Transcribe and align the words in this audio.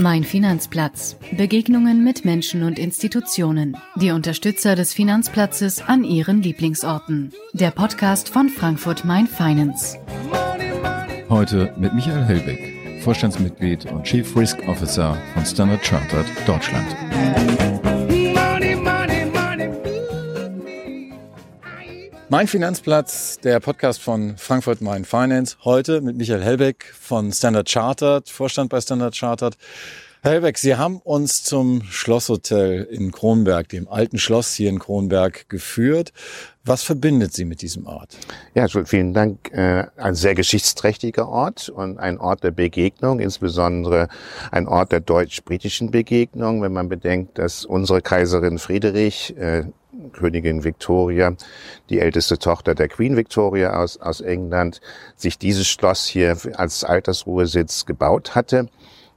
Mein 0.00 0.22
Finanzplatz. 0.22 1.16
Begegnungen 1.36 2.04
mit 2.04 2.24
Menschen 2.24 2.62
und 2.62 2.78
Institutionen. 2.78 3.76
Die 3.96 4.10
Unterstützer 4.12 4.76
des 4.76 4.92
Finanzplatzes 4.92 5.82
an 5.82 6.04
ihren 6.04 6.42
Lieblingsorten. 6.42 7.32
Der 7.52 7.70
Podcast 7.70 8.28
von 8.28 8.48
Frankfurt 8.48 9.04
Main 9.04 9.26
Finance. 9.26 9.98
Heute 11.28 11.74
mit 11.78 11.94
Michael 11.94 12.24
Hellbeck, 12.24 13.02
Vorstandsmitglied 13.02 13.90
und 13.90 14.04
Chief 14.04 14.36
Risk 14.36 14.58
Officer 14.68 15.16
von 15.34 15.44
Standard 15.44 15.84
Chartered 15.84 16.26
Deutschland. 16.46 16.86
Mein 22.30 22.46
Finanzplatz, 22.46 23.38
der 23.40 23.58
Podcast 23.58 24.02
von 24.02 24.36
Frankfurt 24.36 24.82
Main 24.82 25.06
Finance. 25.06 25.56
Heute 25.64 26.02
mit 26.02 26.18
Michael 26.18 26.42
Hellbeck 26.42 26.84
von 26.84 27.32
Standard 27.32 27.70
Chartered, 27.70 28.28
Vorstand 28.28 28.68
bei 28.68 28.82
Standard 28.82 29.16
Chartered. 29.16 29.56
Herr 30.28 30.34
Hellbeck, 30.34 30.58
Sie 30.58 30.76
haben 30.76 30.98
uns 30.98 31.42
zum 31.42 31.80
Schlosshotel 31.84 32.82
in 32.82 33.12
Kronberg, 33.12 33.70
dem 33.70 33.88
alten 33.88 34.18
Schloss 34.18 34.52
hier 34.52 34.68
in 34.68 34.78
Kronberg, 34.78 35.48
geführt. 35.48 36.12
Was 36.66 36.82
verbindet 36.82 37.32
Sie 37.32 37.46
mit 37.46 37.62
diesem 37.62 37.86
Ort? 37.86 38.18
Ja, 38.52 38.66
vielen 38.68 39.14
Dank. 39.14 39.50
Äh, 39.52 39.86
ein 39.96 40.14
sehr 40.14 40.34
geschichtsträchtiger 40.34 41.30
Ort 41.30 41.70
und 41.70 41.98
ein 41.98 42.18
Ort 42.18 42.44
der 42.44 42.50
Begegnung, 42.50 43.20
insbesondere 43.20 44.08
ein 44.50 44.68
Ort 44.68 44.92
der 44.92 45.00
deutsch-britischen 45.00 45.90
Begegnung, 45.90 46.60
wenn 46.60 46.74
man 46.74 46.90
bedenkt, 46.90 47.38
dass 47.38 47.64
unsere 47.64 48.02
Kaiserin 48.02 48.58
Friedrich 48.58 49.34
äh, 49.38 49.64
Königin 50.12 50.62
Victoria, 50.62 51.36
die 51.88 52.00
älteste 52.00 52.38
Tochter 52.38 52.74
der 52.74 52.88
Queen 52.88 53.16
Victoria 53.16 53.80
aus, 53.80 53.96
aus 53.96 54.20
England, 54.20 54.82
sich 55.16 55.38
dieses 55.38 55.66
Schloss 55.66 56.06
hier 56.06 56.36
als 56.52 56.84
Altersruhesitz 56.84 57.86
gebaut 57.86 58.34
hatte. 58.34 58.68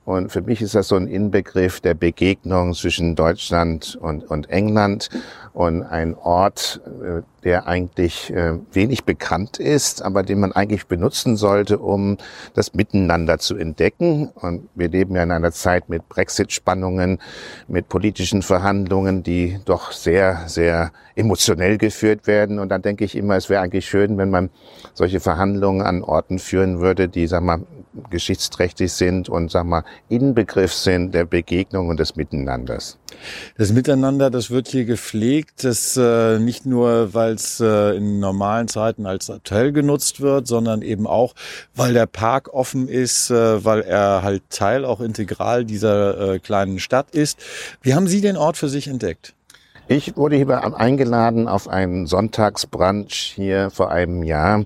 Und 0.03 0.31
für 0.31 0.41
mich 0.41 0.61
ist 0.61 0.73
das 0.73 0.87
so 0.87 0.95
ein 0.95 1.07
Inbegriff 1.07 1.79
der 1.79 1.93
Begegnung 1.93 2.73
zwischen 2.73 3.15
Deutschland 3.15 3.97
und, 4.01 4.23
und 4.23 4.49
England 4.49 5.09
und 5.53 5.83
ein 5.83 6.15
Ort, 6.15 6.81
äh, 7.03 7.21
der 7.43 7.67
eigentlich 7.67 8.33
äh, 8.33 8.53
wenig 8.71 9.03
bekannt 9.03 9.59
ist, 9.59 10.01
aber 10.01 10.23
den 10.23 10.39
man 10.39 10.53
eigentlich 10.53 10.87
benutzen 10.87 11.35
sollte, 11.35 11.77
um 11.77 12.17
das 12.55 12.73
Miteinander 12.73 13.37
zu 13.37 13.55
entdecken. 13.55 14.29
Und 14.29 14.69
wir 14.73 14.89
leben 14.89 15.15
ja 15.15 15.21
in 15.21 15.31
einer 15.31 15.51
Zeit 15.51 15.87
mit 15.87 16.09
Brexit-Spannungen, 16.09 17.19
mit 17.67 17.87
politischen 17.87 18.41
Verhandlungen, 18.41 19.21
die 19.21 19.59
doch 19.65 19.91
sehr, 19.91 20.43
sehr 20.47 20.91
emotionell 21.15 21.77
geführt 21.77 22.25
werden. 22.25 22.57
Und 22.57 22.69
dann 22.69 22.81
denke 22.81 23.05
ich 23.05 23.15
immer, 23.15 23.35
es 23.35 23.49
wäre 23.49 23.61
eigentlich 23.61 23.87
schön, 23.87 24.17
wenn 24.17 24.31
man 24.31 24.49
solche 24.93 25.19
Verhandlungen 25.19 25.81
an 25.81 26.03
Orten 26.03 26.39
führen 26.39 26.79
würde, 26.79 27.07
die, 27.07 27.27
sag 27.27 27.43
mal, 27.43 27.61
geschichtsträchtig 28.09 28.93
sind 28.93 29.29
und, 29.29 29.51
sag 29.51 29.65
mal, 29.65 29.83
Inbegriff 30.09 30.73
sind 30.73 31.13
der 31.13 31.25
Begegnung 31.25 31.89
und 31.89 31.99
des 31.99 32.15
Miteinanders. 32.15 32.97
Das 33.57 33.73
Miteinander, 33.73 34.29
das 34.29 34.49
wird 34.49 34.67
hier 34.67 34.85
gepflegt, 34.85 35.63
das 35.63 35.97
äh, 35.97 36.39
nicht 36.39 36.65
nur, 36.65 37.13
weil 37.13 37.33
es 37.33 37.59
äh, 37.59 37.95
in 37.97 38.19
normalen 38.19 38.67
Zeiten 38.67 39.05
als 39.05 39.29
Hotel 39.29 39.71
genutzt 39.71 40.21
wird, 40.21 40.47
sondern 40.47 40.81
eben 40.81 41.07
auch, 41.07 41.33
weil 41.75 41.93
der 41.93 42.05
Park 42.05 42.53
offen 42.53 42.87
ist, 42.87 43.29
äh, 43.29 43.63
weil 43.63 43.81
er 43.81 44.23
halt 44.23 44.43
Teil 44.49 44.85
auch 44.85 45.01
integral 45.01 45.65
dieser 45.65 46.33
äh, 46.33 46.39
kleinen 46.39 46.79
Stadt 46.79 47.11
ist. 47.11 47.39
Wie 47.81 47.93
haben 47.93 48.07
Sie 48.07 48.21
den 48.21 48.37
Ort 48.37 48.57
für 48.57 48.69
sich 48.69 48.87
entdeckt? 48.87 49.33
Ich 49.87 50.15
wurde 50.15 50.37
hier 50.37 50.79
eingeladen 50.79 51.49
auf 51.49 51.67
einen 51.67 52.07
Sonntagsbrunch 52.07 53.33
hier 53.35 53.69
vor 53.71 53.91
einem 53.91 54.23
Jahr 54.23 54.63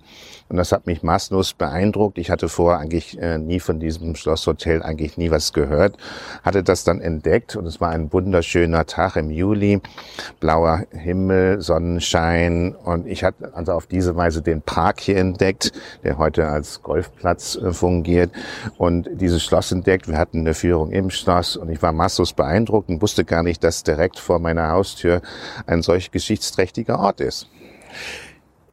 und 0.48 0.58
das 0.58 0.72
hat 0.72 0.86
mich 0.86 1.02
maßlos 1.02 1.54
beeindruckt. 1.54 2.18
Ich 2.18 2.30
hatte 2.30 2.50
vorher 2.50 2.80
eigentlich 2.80 3.20
äh, 3.20 3.38
nie 3.38 3.60
von 3.60 3.80
diesem 3.80 4.16
Schlosshotel 4.16 4.84
eigentlich 4.84 5.18
nie 5.18 5.32
was 5.32 5.54
gehört, 5.54 5.98
hatte 6.44 6.64
das 6.64 6.84
dann 6.84 7.02
entdeckt 7.02 7.56
und 7.56 7.66
es 7.66 7.82
war 7.82 7.90
ein 7.90 8.14
wunderschöner 8.14 8.86
Tag 8.86 9.16
im 9.16 9.32
Juli, 9.32 9.82
blauer 10.40 10.84
Himmel, 10.92 11.62
Sonnenschein 11.62 12.76
und 12.76 13.08
ich 13.08 13.24
hatte 13.24 13.54
also 13.56 13.72
auf 13.74 13.88
diese 13.88 14.16
Weise 14.16 14.42
den 14.42 14.62
Park 14.62 15.00
hier 15.00 15.18
entdeckt, 15.18 15.72
der 16.04 16.18
heute 16.18 16.48
als 16.48 16.84
Golfplatz 16.84 17.56
äh, 17.56 17.72
fungiert 17.72 18.32
und 18.78 19.10
dieses 19.14 19.44
Schloss 19.44 19.72
entdeckt. 19.72 20.08
Wir 20.08 20.18
hatten 20.18 20.42
eine 20.42 20.54
Führung 20.54 20.92
im 20.92 21.10
Schloss 21.10 21.58
und 21.58 21.70
ich 21.70 21.82
war 21.82 21.92
maßlos 21.92 22.34
beeindruckt 22.34 22.90
und 22.90 23.02
wusste 23.02 23.26
gar 23.26 23.42
nicht, 23.42 23.64
dass 23.64 23.84
direkt 23.84 24.20
vor 24.20 24.40
meiner 24.40 24.70
Haustür 24.70 25.22
ein 25.66 25.82
solch 25.82 26.12
geschichtsträchtiger 26.12 27.00
Ort 27.00 27.22
ist. 27.22 27.50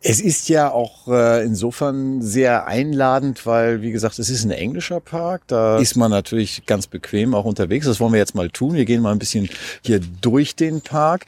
Es 0.05 0.21
ist 0.21 0.49
ja 0.49 0.71
auch 0.71 1.07
äh, 1.07 1.45
insofern 1.45 2.23
sehr 2.23 2.67
einladend, 2.67 3.47
weil, 3.47 3.83
wie 3.83 3.93
gesagt, 3.93 4.19
es 4.19 4.31
ist 4.31 4.45
ein 4.45 4.51
englischer 4.51 4.99
Park. 4.99 5.43
Da 5.47 5.79
ist 5.79 5.97
man 5.97 6.11
natürlich 6.11 6.67
ganz 6.67 6.89
bequem 6.89 7.35
auch 7.35 7.45
unterwegs. 7.45 7.87
Das 7.87 8.01
wollen 8.01 8.13
wir 8.13 8.19
jetzt 8.19 8.35
mal 8.35 8.51
tun. 8.51 8.75
Wir 8.75 8.85
gehen 8.85 9.01
mal 9.01 9.13
ein 9.13 9.21
bisschen 9.21 9.49
hier 9.85 10.01
durch 10.01 10.57
den 10.57 10.81
Park. 10.81 11.27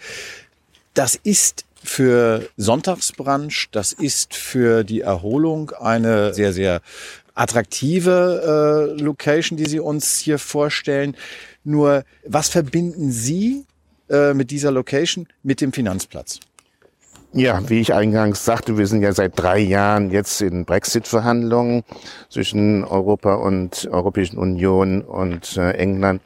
Das 0.92 1.14
ist 1.14 1.64
für 1.84 2.48
Sonntagsbrunch, 2.56 3.68
das 3.70 3.92
ist 3.92 4.34
für 4.34 4.84
die 4.84 5.02
Erholung 5.02 5.70
eine 5.70 6.34
sehr, 6.34 6.52
sehr 6.52 6.80
attraktive 7.34 8.94
äh, 8.96 9.02
Location, 9.02 9.56
die 9.56 9.66
Sie 9.66 9.80
uns 9.80 10.18
hier 10.18 10.38
vorstellen. 10.38 11.16
Nur, 11.62 12.04
was 12.26 12.48
verbinden 12.48 13.12
Sie 13.12 13.64
äh, 14.08 14.34
mit 14.34 14.50
dieser 14.50 14.70
Location 14.70 15.28
mit 15.42 15.60
dem 15.60 15.72
Finanzplatz? 15.72 16.40
Ja, 17.36 17.68
wie 17.68 17.80
ich 17.80 17.92
eingangs 17.92 18.44
sagte, 18.44 18.78
wir 18.78 18.86
sind 18.86 19.02
ja 19.02 19.12
seit 19.12 19.32
drei 19.34 19.58
Jahren 19.58 20.12
jetzt 20.12 20.40
in 20.40 20.64
Brexit-Verhandlungen 20.64 21.82
zwischen 22.28 22.84
Europa 22.84 23.34
und 23.34 23.88
Europäischen 23.90 24.38
Union 24.38 25.02
und 25.02 25.56
äh, 25.56 25.72
England. 25.72 26.22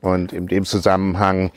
Und 0.00 0.32
in 0.32 0.48
dem 0.48 0.64
Zusammenhang 0.64 1.52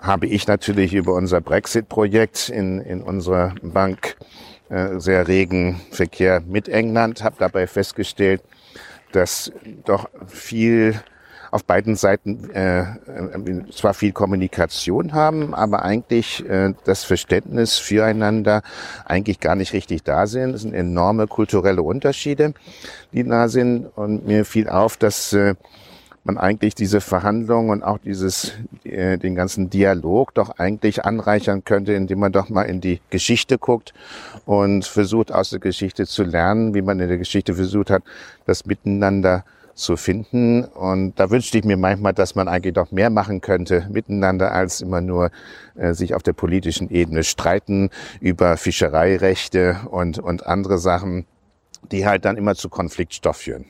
habe 0.00 0.26
ich 0.26 0.46
natürlich 0.46 0.92
über 0.92 1.14
unser 1.14 1.40
Brexit-Projekt 1.40 2.50
in, 2.50 2.82
in 2.82 3.00
unserer 3.00 3.54
Bank 3.62 4.18
äh, 4.68 5.00
sehr 5.00 5.26
regen 5.28 5.80
Verkehr 5.90 6.42
mit 6.46 6.68
England, 6.68 7.24
habe 7.24 7.36
dabei 7.38 7.66
festgestellt, 7.66 8.42
dass 9.12 9.50
doch 9.86 10.10
viel 10.26 11.00
auf 11.50 11.64
beiden 11.64 11.96
Seiten 11.96 12.50
äh, 12.50 12.80
äh, 12.80 13.70
zwar 13.72 13.94
viel 13.94 14.12
Kommunikation 14.12 15.12
haben, 15.12 15.54
aber 15.54 15.82
eigentlich 15.82 16.48
äh, 16.48 16.74
das 16.84 17.04
Verständnis 17.04 17.78
füreinander 17.78 18.62
eigentlich 19.04 19.40
gar 19.40 19.56
nicht 19.56 19.72
richtig 19.72 20.02
da 20.02 20.26
sind. 20.26 20.54
Es 20.54 20.62
sind 20.62 20.74
enorme 20.74 21.26
kulturelle 21.26 21.82
Unterschiede, 21.82 22.54
die 23.12 23.24
da 23.24 23.48
sind. 23.48 23.86
Und 23.96 24.26
mir 24.26 24.44
fiel 24.44 24.68
auf, 24.68 24.96
dass 24.96 25.32
äh, 25.32 25.54
man 26.26 26.38
eigentlich 26.38 26.74
diese 26.74 27.00
Verhandlungen 27.00 27.70
und 27.70 27.82
auch 27.82 27.98
dieses, 27.98 28.52
äh, 28.84 29.16
den 29.16 29.34
ganzen 29.34 29.70
Dialog 29.70 30.34
doch 30.34 30.50
eigentlich 30.58 31.04
anreichern 31.04 31.64
könnte, 31.64 31.92
indem 31.94 32.18
man 32.18 32.32
doch 32.32 32.48
mal 32.48 32.64
in 32.64 32.80
die 32.80 33.00
Geschichte 33.10 33.58
guckt 33.58 33.94
und 34.44 34.84
versucht 34.84 35.32
aus 35.32 35.50
der 35.50 35.60
Geschichte 35.60 36.06
zu 36.06 36.24
lernen, 36.24 36.74
wie 36.74 36.82
man 36.82 37.00
in 37.00 37.08
der 37.08 37.18
Geschichte 37.18 37.54
versucht 37.54 37.90
hat, 37.90 38.02
das 38.44 38.66
Miteinander 38.66 39.44
zu 39.76 39.96
finden. 39.96 40.64
Und 40.64 41.20
da 41.20 41.30
wünschte 41.30 41.58
ich 41.58 41.64
mir 41.64 41.76
manchmal, 41.76 42.12
dass 42.12 42.34
man 42.34 42.48
eigentlich 42.48 42.74
doch 42.74 42.90
mehr 42.90 43.10
machen 43.10 43.40
könnte 43.40 43.86
miteinander, 43.90 44.50
als 44.52 44.80
immer 44.80 45.00
nur 45.00 45.30
äh, 45.76 45.92
sich 45.92 46.14
auf 46.14 46.22
der 46.22 46.32
politischen 46.32 46.90
Ebene 46.90 47.22
streiten 47.22 47.90
über 48.20 48.56
Fischereirechte 48.56 49.80
und, 49.90 50.18
und 50.18 50.46
andere 50.46 50.78
Sachen, 50.78 51.26
die 51.92 52.06
halt 52.06 52.24
dann 52.24 52.36
immer 52.36 52.54
zu 52.54 52.68
Konfliktstoff 52.68 53.36
führen. 53.36 53.66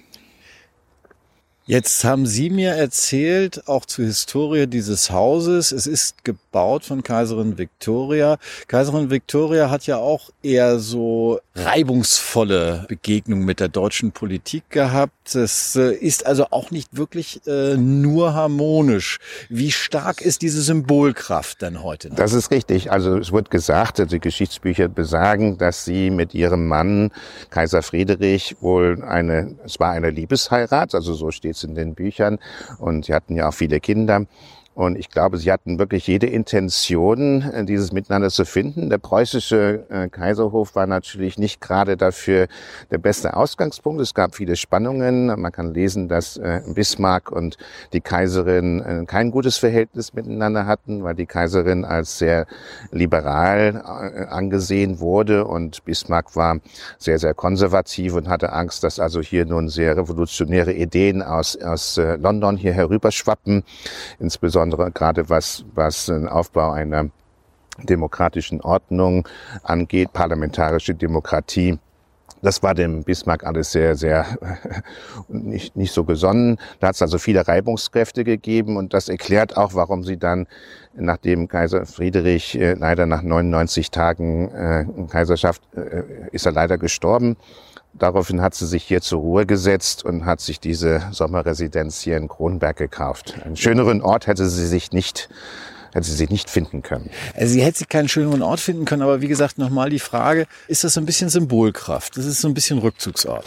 Jetzt 1.68 2.04
haben 2.04 2.26
Sie 2.26 2.48
mir 2.48 2.74
erzählt, 2.74 3.66
auch 3.66 3.86
zur 3.86 4.04
Historie 4.04 4.68
dieses 4.68 5.10
Hauses, 5.10 5.72
es 5.72 5.88
ist 5.88 6.24
gebaut 6.24 6.84
von 6.84 7.02
Kaiserin 7.02 7.58
Victoria. 7.58 8.38
Kaiserin 8.68 9.10
Victoria 9.10 9.68
hat 9.68 9.84
ja 9.84 9.96
auch 9.96 10.30
eher 10.44 10.78
so 10.78 11.40
reibungsvolle 11.56 12.84
Begegnungen 12.86 13.44
mit 13.44 13.58
der 13.58 13.66
deutschen 13.66 14.12
Politik 14.12 14.70
gehabt. 14.70 15.34
Es 15.34 15.74
äh, 15.74 15.92
ist 15.92 16.24
also 16.24 16.46
auch 16.52 16.70
nicht 16.70 16.96
wirklich 16.96 17.40
äh, 17.48 17.76
nur 17.76 18.34
harmonisch. 18.34 19.18
Wie 19.48 19.72
stark 19.72 20.20
ist 20.20 20.42
diese 20.42 20.62
Symbolkraft 20.62 21.62
denn 21.62 21.82
heute? 21.82 22.10
Noch? 22.10 22.16
Das 22.16 22.32
ist 22.32 22.52
richtig. 22.52 22.92
Also 22.92 23.18
es 23.18 23.32
wird 23.32 23.50
gesagt, 23.50 23.98
also 23.98 24.10
die 24.10 24.20
Geschichtsbücher 24.20 24.86
besagen, 24.86 25.58
dass 25.58 25.84
sie 25.84 26.10
mit 26.10 26.32
ihrem 26.32 26.68
Mann, 26.68 27.10
Kaiser 27.50 27.82
Friedrich, 27.82 28.54
wohl 28.60 29.02
eine, 29.02 29.56
es 29.64 29.80
war 29.80 29.90
eine 29.90 30.10
Liebesheirat, 30.10 30.94
also 30.94 31.14
so 31.14 31.32
steht 31.32 31.55
es 31.56 31.64
in 31.64 31.74
den 31.74 31.94
Büchern, 31.94 32.38
und 32.78 33.06
sie 33.06 33.14
hatten 33.14 33.36
ja 33.36 33.48
auch 33.48 33.54
viele 33.54 33.80
Kinder. 33.80 34.26
Und 34.76 34.98
ich 34.98 35.08
glaube, 35.08 35.38
sie 35.38 35.50
hatten 35.50 35.78
wirklich 35.78 36.06
jede 36.06 36.26
Intention, 36.26 37.40
äh, 37.40 37.64
dieses 37.64 37.92
Miteinander 37.92 38.28
zu 38.28 38.44
finden. 38.44 38.90
Der 38.90 38.98
preußische 38.98 39.86
äh, 39.88 40.08
Kaiserhof 40.10 40.74
war 40.74 40.86
natürlich 40.86 41.38
nicht 41.38 41.62
gerade 41.62 41.96
dafür 41.96 42.46
der 42.90 42.98
beste 42.98 43.34
Ausgangspunkt. 43.34 44.02
Es 44.02 44.12
gab 44.12 44.34
viele 44.34 44.54
Spannungen. 44.54 45.28
Man 45.28 45.50
kann 45.50 45.72
lesen, 45.72 46.08
dass 46.08 46.36
äh, 46.36 46.60
Bismarck 46.66 47.32
und 47.32 47.56
die 47.94 48.02
Kaiserin 48.02 49.06
kein 49.06 49.30
gutes 49.30 49.56
Verhältnis 49.56 50.12
miteinander 50.12 50.66
hatten, 50.66 51.02
weil 51.02 51.14
die 51.14 51.24
Kaiserin 51.24 51.86
als 51.86 52.18
sehr 52.18 52.46
liberal 52.90 53.80
angesehen 54.28 55.00
wurde 55.00 55.46
und 55.46 55.84
Bismarck 55.84 56.36
war 56.36 56.58
sehr, 56.98 57.18
sehr 57.18 57.32
konservativ 57.32 58.14
und 58.14 58.28
hatte 58.28 58.52
Angst, 58.52 58.84
dass 58.84 58.98
also 58.98 59.22
hier 59.22 59.46
nun 59.46 59.68
sehr 59.68 59.96
revolutionäre 59.96 60.72
Ideen 60.72 61.22
aus, 61.22 61.56
aus 61.56 61.96
London 61.96 62.56
hier 62.56 62.72
herüberschwappen, 62.72 63.62
insbesondere 64.18 64.65
insbesondere 64.66 64.90
gerade 64.90 65.28
was, 65.28 65.64
was 65.74 66.06
den 66.06 66.28
Aufbau 66.28 66.72
einer 66.72 67.10
demokratischen 67.82 68.60
Ordnung 68.60 69.28
angeht, 69.62 70.12
parlamentarische 70.12 70.94
Demokratie. 70.94 71.78
Das 72.42 72.62
war 72.62 72.74
dem 72.74 73.02
Bismarck 73.04 73.44
alles 73.44 73.72
sehr, 73.72 73.96
sehr 73.96 74.26
nicht, 75.28 75.76
nicht 75.76 75.92
so 75.92 76.04
gesonnen. 76.04 76.58
Da 76.80 76.88
hat 76.88 76.94
es 76.94 77.02
also 77.02 77.18
viele 77.18 77.46
Reibungskräfte 77.46 78.24
gegeben 78.24 78.76
und 78.76 78.92
das 78.92 79.08
erklärt 79.08 79.56
auch, 79.56 79.74
warum 79.74 80.04
sie 80.04 80.18
dann, 80.18 80.46
nachdem 80.94 81.48
Kaiser 81.48 81.86
Friedrich 81.86 82.58
äh, 82.58 82.74
leider 82.74 83.06
nach 83.06 83.22
99 83.22 83.90
Tagen 83.90 84.50
äh, 84.50 84.86
Kaiserschaft 85.10 85.62
äh, 85.74 86.02
ist 86.32 86.46
er 86.46 86.52
leider 86.52 86.78
gestorben, 86.78 87.36
Daraufhin 87.98 88.40
hat 88.42 88.54
sie 88.54 88.66
sich 88.66 88.84
hier 88.84 89.00
zur 89.00 89.20
Ruhe 89.20 89.46
gesetzt 89.46 90.04
und 90.04 90.26
hat 90.26 90.40
sich 90.40 90.60
diese 90.60 91.02
Sommerresidenz 91.12 92.00
hier 92.00 92.16
in 92.16 92.28
Kronberg 92.28 92.76
gekauft. 92.76 93.34
Einen 93.44 93.56
schöneren 93.56 94.02
Ort 94.02 94.26
hätte 94.26 94.48
sie 94.48 94.66
sich 94.66 94.92
nicht 94.92 95.28
hätte 95.94 96.06
sie 96.06 96.16
sich 96.16 96.28
nicht 96.28 96.50
finden 96.50 96.82
können. 96.82 97.08
Also 97.34 97.54
sie 97.54 97.62
hätte 97.62 97.78
sich 97.78 97.88
keinen 97.88 98.08
schöneren 98.08 98.42
Ort 98.42 98.60
finden 98.60 98.84
können, 98.84 99.00
aber 99.00 99.22
wie 99.22 99.28
gesagt, 99.28 99.56
nochmal 99.56 99.88
die 99.88 99.98
Frage, 99.98 100.46
ist 100.68 100.84
das 100.84 100.92
so 100.92 101.00
ein 101.00 101.06
bisschen 101.06 101.30
Symbolkraft? 101.30 102.18
Das 102.18 102.26
ist 102.26 102.42
so 102.42 102.48
ein 102.48 102.54
bisschen 102.54 102.78
Rückzugsort. 102.78 103.46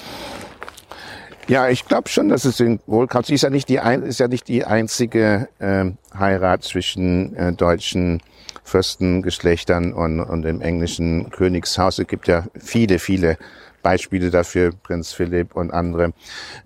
Ja, 1.48 1.70
ich 1.70 1.86
glaube 1.86 2.10
schon, 2.10 2.30
dass 2.30 2.46
es 2.46 2.58
Symbolkraft 2.58 3.30
ist. 3.30 3.36
Ist 3.36 3.42
ja 3.44 3.50
nicht 3.52 3.70
die, 3.70 3.80
ein, 3.80 4.02
ist 4.02 4.20
ja 4.20 4.28
nicht 4.28 4.48
die 4.48 4.66
einzige 4.66 5.48
äh, 5.60 5.86
Heirat 6.18 6.64
zwischen 6.64 7.36
äh, 7.36 7.54
deutschen 7.54 8.22
Fürstengeschlechtern 8.64 9.94
und, 9.94 10.20
und 10.20 10.44
dem 10.44 10.62
englischen 10.62 11.30
Königshaus. 11.32 12.00
Es 12.00 12.08
gibt 12.08 12.28
ja 12.28 12.46
viele, 12.60 13.00
viele 13.00 13.38
Beispiele 13.82 14.32
dafür, 14.32 14.72
Prinz 14.72 15.14
Philipp 15.14 15.56
und 15.56 15.72
andere. 15.72 16.14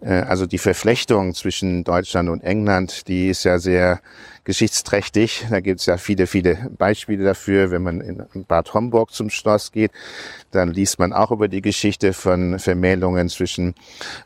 Äh, 0.02 0.14
also 0.14 0.46
die 0.46 0.58
Verflechtung 0.58 1.34
zwischen 1.34 1.84
Deutschland 1.84 2.30
und 2.30 2.42
England, 2.44 3.08
die 3.08 3.30
ist 3.30 3.44
ja 3.44 3.60
sehr 3.60 4.02
geschichtsträchtig. 4.44 5.46
Da 5.50 5.60
gibt 5.60 5.80
es 5.80 5.86
ja 5.86 5.98
viele, 5.98 6.28
viele 6.28 6.70
Beispiele 6.78 7.24
dafür. 7.24 7.72
Wenn 7.72 7.84
man 7.84 8.02
in 8.02 8.46
Bad 8.46 8.74
Homburg 8.74 9.12
zum 9.12 9.30
Schloss 9.30 9.72
geht, 9.72 9.92
dann 10.52 10.72
liest 10.72 11.00
man 11.00 11.14
auch 11.14 11.32
über 11.32 11.48
die 11.48 11.62
Geschichte 11.62 12.14
von 12.14 12.60
Vermählungen 12.60 13.30
zwischen 13.30 13.74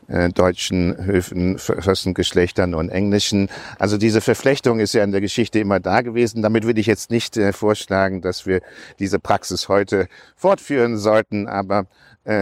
äh, 0.07 0.29
deutschen 0.29 1.05
Höfen, 1.05 1.57
Fürstengeschlechtern 1.59 2.73
und 2.73 2.89
englischen. 2.89 3.49
Also 3.77 3.97
diese 3.97 4.21
Verflechtung 4.21 4.79
ist 4.79 4.93
ja 4.93 5.03
in 5.03 5.11
der 5.11 5.21
Geschichte 5.21 5.59
immer 5.59 5.79
da 5.79 6.01
gewesen. 6.01 6.41
Damit 6.41 6.65
will 6.65 6.77
ich 6.77 6.87
jetzt 6.87 7.11
nicht 7.11 7.37
äh, 7.37 7.53
vorschlagen, 7.53 8.21
dass 8.21 8.45
wir 8.45 8.61
diese 8.99 9.19
Praxis 9.19 9.69
heute 9.69 10.07
fortführen 10.35 10.97
sollten, 10.97 11.47
aber 11.47 11.85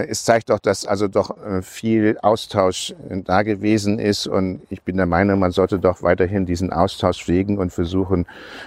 es 0.09 0.23
zeigt 0.23 0.49
doch, 0.49 0.59
dass 0.59 0.85
also 0.85 1.07
doch 1.07 1.37
äh, 1.37 1.61
viel 1.61 2.17
Austausch 2.21 2.95
äh, 3.09 3.21
da 3.21 3.43
gewesen 3.43 3.99
ist. 3.99 4.25
Und 4.25 4.61
ich 4.69 4.81
bin 4.81 4.97
der 4.97 5.05
Meinung, 5.05 5.39
man 5.39 5.51
sollte 5.51 5.77
doch 5.77 6.01
weiterhin 6.01 6.45
diesen 6.45 6.73
Austausch 6.73 7.23
pflegen 7.23 7.59
und 7.59 7.71
versuchen, 7.71 8.25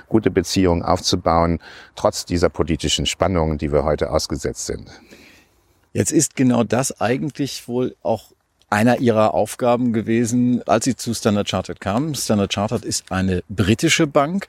gute 0.08 0.30
Beziehungen 0.30 0.82
aufzubauen, 0.82 1.58
trotz 1.96 2.24
dieser 2.24 2.48
politischen 2.48 3.04
Spannungen, 3.04 3.58
die 3.58 3.72
wir 3.72 3.84
heute 3.84 4.10
ausgesetzt 4.10 4.66
sind. 4.66 4.88
Jetzt 5.92 6.12
ist 6.12 6.36
genau 6.36 6.62
das 6.62 7.00
eigentlich 7.00 7.66
wohl 7.66 7.96
auch 8.02 8.32
einer 8.70 8.98
ihrer 8.98 9.34
Aufgaben 9.34 9.92
gewesen, 9.92 10.62
als 10.66 10.84
sie 10.84 10.94
zu 10.94 11.14
Standard 11.14 11.48
Chartered 11.48 11.80
kamen. 11.80 12.14
Standard 12.14 12.52
Chartered 12.52 12.84
ist 12.84 13.10
eine 13.10 13.42
britische 13.48 14.06
Bank 14.06 14.46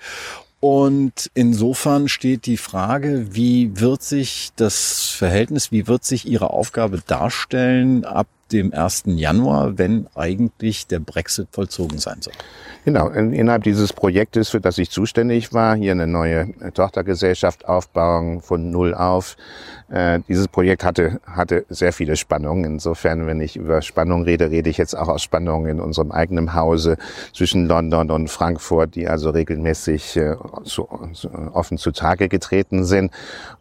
und 0.59 1.31
insofern 1.33 2.09
steht 2.09 2.45
die 2.45 2.57
Frage, 2.57 3.27
wie 3.31 3.79
wird 3.79 4.03
sich 4.03 4.49
das 4.55 5.09
Verhältnis, 5.09 5.71
wie 5.71 5.87
wird 5.87 6.03
sich 6.03 6.27
Ihre 6.27 6.49
Aufgabe 6.49 7.01
darstellen 7.05 8.03
ab 8.03 8.27
dem 8.51 8.73
1. 8.73 9.03
Januar, 9.07 9.77
wenn 9.77 10.07
eigentlich 10.15 10.87
der 10.87 10.99
Brexit 10.99 11.47
vollzogen 11.51 11.99
sein 11.99 12.21
soll? 12.21 12.33
Genau, 12.85 13.09
innerhalb 13.09 13.63
dieses 13.63 13.93
Projektes, 13.93 14.49
für 14.49 14.61
das 14.61 14.77
ich 14.77 14.89
zuständig 14.89 15.53
war, 15.53 15.75
hier 15.75 15.91
eine 15.91 16.07
neue 16.07 16.53
Tochtergesellschaft 16.73 17.67
aufbauen 17.67 18.41
von 18.41 18.71
Null 18.71 18.95
auf, 18.95 19.35
äh, 19.89 20.19
dieses 20.27 20.47
Projekt 20.47 20.83
hatte, 20.83 21.19
hatte 21.25 21.65
sehr 21.69 21.93
viele 21.93 22.15
Spannungen. 22.15 22.63
Insofern, 22.63 23.27
wenn 23.27 23.41
ich 23.41 23.57
über 23.57 23.81
Spannung 23.81 24.23
rede, 24.23 24.49
rede 24.49 24.69
ich 24.69 24.77
jetzt 24.77 24.97
auch 24.97 25.07
aus 25.07 25.21
Spannungen 25.21 25.69
in 25.69 25.79
unserem 25.79 26.11
eigenen 26.11 26.53
Hause 26.53 26.97
zwischen 27.33 27.67
London 27.67 28.11
und 28.11 28.29
Frankfurt, 28.29 28.95
die 28.95 29.07
also 29.07 29.31
regelmäßig 29.31 30.17
äh, 30.17 30.35
zu, 30.63 30.87
zu, 31.13 31.29
offen 31.53 31.77
zutage 31.77 32.29
getreten 32.29 32.85
sind. 32.85 33.11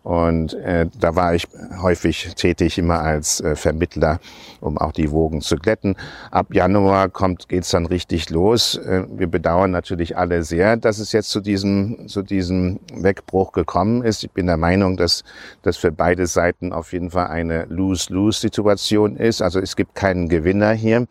Und 0.02 0.54
äh, 0.54 0.86
da 0.98 1.16
war 1.16 1.34
ich 1.34 1.48
häufig 1.82 2.34
tätig, 2.34 2.78
immer 2.78 3.00
als 3.00 3.40
äh, 3.40 3.56
Vermittler, 3.56 4.20
um 4.60 4.77
auch 4.78 4.92
die 4.92 5.10
Wogen 5.10 5.40
zu 5.40 5.56
glätten. 5.56 5.96
Ab 6.30 6.54
Januar 6.54 7.08
kommt 7.08 7.48
geht's 7.48 7.70
dann 7.70 7.86
richtig 7.86 8.30
los. 8.30 8.76
Äh, 8.76 9.04
wir 9.10 9.26
bedauern 9.26 9.70
natürlich 9.70 10.16
alle 10.16 10.42
sehr, 10.42 10.76
dass 10.76 10.98
es 10.98 11.12
jetzt 11.12 11.30
zu 11.30 11.40
diesem, 11.40 12.08
zu 12.08 12.22
diesem 12.22 12.80
Wegbruch 12.94 13.52
gekommen 13.52 14.02
ist. 14.02 14.24
Ich 14.24 14.30
bin 14.30 14.46
der 14.46 14.56
Meinung, 14.56 14.96
dass 14.96 15.24
das 15.62 15.76
für 15.76 15.92
beide 15.92 16.26
Seiten 16.26 16.72
auf 16.72 16.92
jeden 16.92 17.10
Fall 17.10 17.28
eine 17.28 17.64
Lose-Lose-Situation 17.66 19.16
ist. 19.16 19.42
Also 19.42 19.60
es 19.60 19.76
gibt 19.76 19.94
keinen 19.94 20.28
Gewinner 20.28 20.72
hier. 20.72 21.06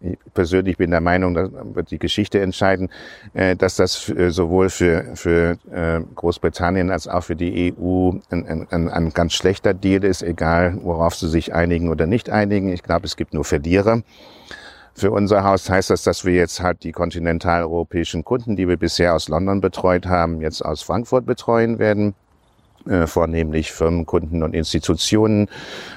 Ich 0.00 0.18
persönlich 0.34 0.76
bin 0.76 0.90
der 0.90 1.00
Meinung, 1.00 1.34
da 1.34 1.48
wird 1.74 1.90
die 1.90 1.98
Geschichte 1.98 2.40
entscheiden, 2.40 2.90
äh, 3.32 3.56
dass 3.56 3.76
das 3.76 4.12
sowohl 4.28 4.68
für, 4.68 5.04
für 5.14 5.58
äh, 5.72 6.00
Großbritannien 6.14 6.90
als 6.90 7.08
auch 7.08 7.22
für 7.22 7.36
die 7.36 7.74
EU 7.78 8.12
ein, 8.30 8.66
ein, 8.70 8.88
ein 8.90 9.10
ganz 9.10 9.32
schlechter 9.32 9.72
Deal 9.72 10.04
ist, 10.04 10.22
egal 10.22 10.78
worauf 10.82 11.14
sie 11.14 11.28
sich 11.28 11.54
einigen 11.54 11.88
oder 11.88 12.06
nicht 12.06 12.28
einigen. 12.28 12.68
Ich 12.68 12.82
glaube, 12.82 13.06
es 13.06 13.16
gibt 13.16 13.32
nur 13.32 13.44
Verlierer. 13.44 14.02
Für 14.98 15.10
unser 15.10 15.44
Haus 15.44 15.68
heißt 15.68 15.90
das, 15.90 16.04
dass 16.04 16.24
wir 16.24 16.32
jetzt 16.32 16.62
halt 16.62 16.82
die 16.82 16.92
kontinentaleuropäischen 16.92 18.24
Kunden, 18.24 18.56
die 18.56 18.66
wir 18.66 18.78
bisher 18.78 19.14
aus 19.14 19.28
London 19.28 19.60
betreut 19.60 20.06
haben, 20.06 20.40
jetzt 20.40 20.64
aus 20.64 20.80
Frankfurt 20.82 21.26
betreuen 21.26 21.78
werden. 21.78 22.14
Äh, 22.88 23.08
vornehmlich 23.08 23.72
Firmenkunden 23.72 24.44
und 24.44 24.54
Institutionen. 24.54 25.48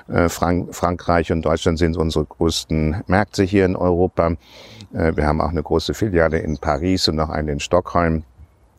Äh, 0.08 0.28
Frank 0.28 0.74
Frankreich 0.74 1.32
und 1.32 1.44
Deutschland 1.44 1.78
sind 1.78 1.96
unsere 1.98 2.26
größten 2.26 3.04
Märkte 3.06 3.44
hier 3.44 3.66
in 3.66 3.76
Europa. 3.76 4.32
Äh, 4.94 5.16
wir 5.16 5.28
haben 5.28 5.40
auch 5.40 5.50
eine 5.50 5.62
große 5.62 5.94
Filiale 5.94 6.40
in 6.40 6.58
Paris 6.58 7.08
und 7.08 7.18
noch 7.18 7.30
eine 7.30 7.52
in 7.52 7.60
Stockholm. 7.60 8.24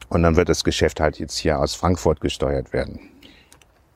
Und 0.08 0.24
dann 0.24 0.34
wird 0.34 0.48
das 0.48 0.64
Geschäft 0.64 0.98
halt 0.98 1.20
jetzt 1.20 1.36
hier 1.36 1.60
aus 1.60 1.76
Frankfurt 1.76 2.20
gesteuert 2.20 2.72
werden. 2.72 2.98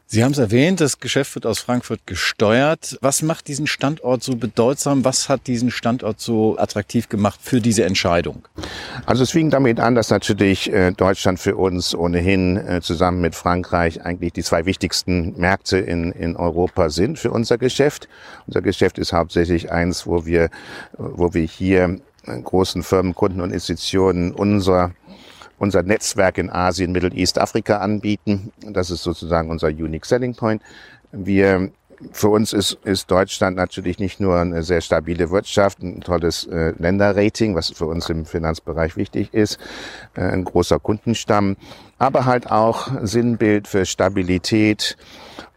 Sie 0.07 0.23
haben 0.23 0.33
es 0.33 0.39
erwähnt, 0.39 0.81
das 0.81 1.01
Geschäft 1.01 1.35
wird 1.35 1.47
aus 1.47 1.61
Frankfurt 1.61 2.07
gesteuert. 2.07 2.99
Was 3.01 3.23
macht 3.23 3.49
diesen 3.49 3.67
Standort 3.67 4.23
so 4.23 4.37
bedeutsam? 4.37 5.05
Was 5.05 5.31
hat 5.31 5.47
diesen 5.47 5.71
Standort 5.71 6.21
so 6.21 6.59
attraktiv 6.59 7.09
gemacht 7.09 7.41
für 7.43 7.61
diese 7.61 7.85
Entscheidung? 7.85 8.43
Also 9.07 9.23
es 9.23 9.31
fing 9.31 9.49
damit 9.49 9.81
an, 9.81 9.95
dass 9.95 10.11
natürlich 10.11 10.71
äh, 10.71 10.93
Deutschland 10.93 11.41
für 11.41 11.57
uns 11.57 11.95
ohnehin 11.95 12.57
äh, 12.59 12.81
zusammen 12.83 13.23
mit 13.23 13.35
Frankreich 13.35 14.05
eigentlich 14.05 14.35
die 14.35 14.43
zwei 14.43 14.67
wichtigsten 14.67 15.39
Märkte 15.39 15.79
in, 15.79 16.13
in 16.13 16.37
Europa 16.37 16.91
sind 16.91 17.19
für 17.19 17.31
unser 17.31 17.57
Geschäft. 17.57 18.07
Unser 18.47 18.61
Geschäft 18.61 18.99
ist 18.99 19.15
hauptsächlich 19.15 19.73
eins, 19.73 20.07
wo 20.07 20.27
wir, 20.27 20.51
wo 20.99 21.33
wir 21.33 21.45
hier 21.45 21.99
äh, 22.27 22.41
großen 22.41 22.83
Firmen, 22.83 23.15
Kunden 23.15 23.41
und 23.41 23.53
Institutionen 23.53 24.33
unser 24.33 24.93
unser 25.65 25.83
Netzwerk 25.83 26.39
in 26.39 26.51
Asien, 26.51 26.93
Middle 26.93 27.13
East, 27.13 27.39
Afrika 27.41 27.79
anbieten. 27.79 28.53
Das 28.61 28.91
ist 28.91 29.03
sozusagen 29.03 29.51
unser 29.51 29.69
Unique 29.69 30.07
Selling 30.07 30.35
Point. 30.35 30.63
Wir 31.11 31.71
für 32.13 32.29
uns 32.29 32.53
ist, 32.53 32.77
ist 32.85 33.11
Deutschland 33.11 33.57
natürlich 33.57 33.99
nicht 33.99 34.21
nur 34.21 34.37
eine 34.37 34.63
sehr 34.63 34.81
stabile 34.81 35.31
Wirtschaft, 35.31 35.81
ein 35.81 36.01
tolles 36.01 36.45
äh, 36.47 36.73
Länderrating, 36.79 37.55
was 37.55 37.71
für 37.71 37.87
uns 37.87 38.11
im 38.11 38.27
Finanzbereich 38.27 38.97
wichtig 38.97 39.33
ist, 39.33 39.59
äh, 40.15 40.23
ein 40.23 40.45
großer 40.45 40.79
Kundenstamm, 40.81 41.57
aber 41.99 42.25
halt 42.25 42.51
auch 42.51 42.91
Sinnbild 43.03 43.69
für 43.69 43.87
Stabilität 43.87 44.97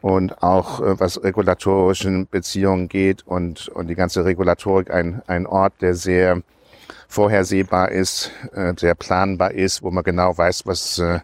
und 0.01 0.41
auch 0.43 0.79
äh, 0.79 0.99
was 0.99 1.21
regulatorischen 1.23 2.27
Beziehungen 2.27 2.87
geht 2.87 3.25
und, 3.25 3.67
und 3.69 3.87
die 3.87 3.95
ganze 3.95 4.23
Regulatorik 4.23 4.91
ein, 4.91 5.21
ein 5.27 5.47
Ort, 5.47 5.73
der 5.81 5.95
sehr 5.95 6.43
vorhersehbar 7.07 7.91
ist, 7.91 8.31
äh, 8.53 8.73
sehr 8.77 8.95
planbar 8.95 9.51
ist, 9.51 9.81
wo 9.83 9.91
man 9.91 10.03
genau 10.03 10.37
weiß, 10.37 10.65
was, 10.65 10.99
äh, 10.99 11.19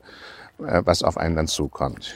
was 0.58 1.04
auf 1.04 1.18
einen 1.18 1.36
dann 1.36 1.48
zukommt. 1.48 2.16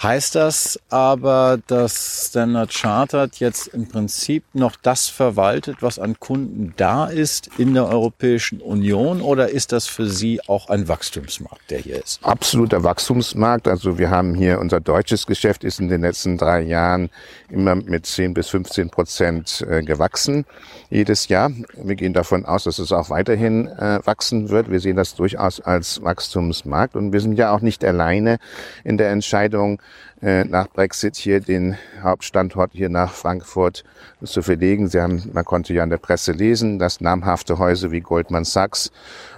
Heißt 0.00 0.36
das 0.36 0.78
aber, 0.90 1.58
dass 1.66 2.28
Standard 2.28 2.72
Chartered 2.72 3.40
jetzt 3.40 3.66
im 3.66 3.88
Prinzip 3.88 4.44
noch 4.52 4.76
das 4.76 5.08
verwaltet, 5.08 5.78
was 5.80 5.98
an 5.98 6.20
Kunden 6.20 6.72
da 6.76 7.06
ist 7.06 7.50
in 7.58 7.74
der 7.74 7.88
Europäischen 7.88 8.60
Union 8.60 9.20
oder 9.20 9.48
ist 9.48 9.72
das 9.72 9.88
für 9.88 10.06
Sie 10.06 10.40
auch 10.46 10.68
ein 10.68 10.86
Wachstumsmarkt, 10.86 11.68
der 11.72 11.80
hier 11.80 12.00
ist? 12.00 12.20
Absoluter 12.22 12.84
Wachstumsmarkt. 12.84 13.66
Also 13.66 13.98
wir 13.98 14.08
haben 14.08 14.36
hier 14.36 14.60
unser 14.60 14.78
deutsches 14.78 15.26
Geschäft 15.26 15.64
ist 15.64 15.80
in 15.80 15.88
den 15.88 16.02
letzten 16.02 16.38
drei 16.38 16.60
Jahren 16.60 17.10
immer 17.48 17.74
mit 17.74 18.06
10 18.06 18.34
bis 18.34 18.50
15 18.50 18.90
Prozent 18.90 19.66
äh, 19.68 19.82
gewachsen 19.82 20.44
jedes 20.90 21.26
Jahr. 21.26 21.50
Wir 21.74 21.96
gehen 21.96 22.12
davon 22.12 22.46
aus, 22.46 22.64
dass 22.64 22.78
es 22.78 22.92
auch 22.92 23.10
weiterhin 23.10 23.66
äh, 23.66 24.00
wachsen 24.04 24.48
wird. 24.48 24.70
Wir 24.70 24.78
sehen 24.78 24.96
das 24.96 25.16
durchaus 25.16 25.60
als 25.60 26.02
Wachstumsmarkt 26.02 26.94
und 26.94 27.12
wir 27.12 27.20
sind 27.20 27.36
ja 27.36 27.52
auch 27.52 27.60
nicht 27.60 27.84
alleine 27.84 28.38
in 28.84 28.96
der 28.96 29.10
Entscheidung, 29.10 29.80
äh, 30.20 30.44
nach 30.44 30.68
Brexit 30.68 31.16
hier 31.16 31.40
den 31.40 31.76
Hauptstandort 32.02 32.72
hier 32.72 32.88
nach 32.88 33.12
Frankfurt 33.12 33.84
zu 34.24 34.42
verlegen. 34.42 34.88
Sie 34.88 35.00
haben, 35.00 35.30
man 35.32 35.44
konnte 35.44 35.72
ja 35.74 35.84
in 35.84 35.90
der 35.90 35.98
Presse 35.98 36.32
lesen, 36.32 36.78
dass 36.78 37.00
namhafte 37.00 37.58
Häuser 37.58 37.90
wie 37.90 38.00
Goldman 38.00 38.44
Sachs 38.44 38.90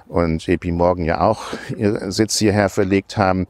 und 0.09 0.47
JP 0.47 0.73
Morgan 0.73 1.04
ja 1.04 1.21
auch 1.21 1.42
ihren 1.76 2.11
Sitz 2.12 2.38
hierher 2.38 2.69
verlegt 2.69 3.16
haben. 3.16 3.47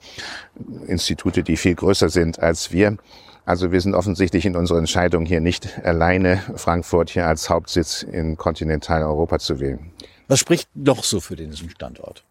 Institute, 0.87 1.43
die 1.43 1.57
viel 1.57 1.75
größer 1.75 2.09
sind 2.09 2.39
als 2.41 2.73
wir. 2.73 2.97
Also 3.45 3.73
wir 3.73 3.81
sind 3.81 3.95
offensichtlich 3.95 4.47
in 4.47 4.55
unserer 4.55 4.79
Entscheidung 4.79 5.25
hier 5.25 5.41
nicht 5.41 5.81
alleine, 5.85 6.43
Frankfurt 6.57 7.11
hier 7.11 7.27
als 7.27 7.49
Hauptsitz 7.49 8.03
in 8.03 8.37
Kontinentaleuropa 8.37 9.39
zu 9.39 9.61
wählen. 9.61 9.93
Was 10.29 10.39
spricht 10.39 10.69
noch 10.75 11.03
so 11.03 11.21
für 11.21 11.37
diesen 11.37 11.71
Standort? 11.71 12.23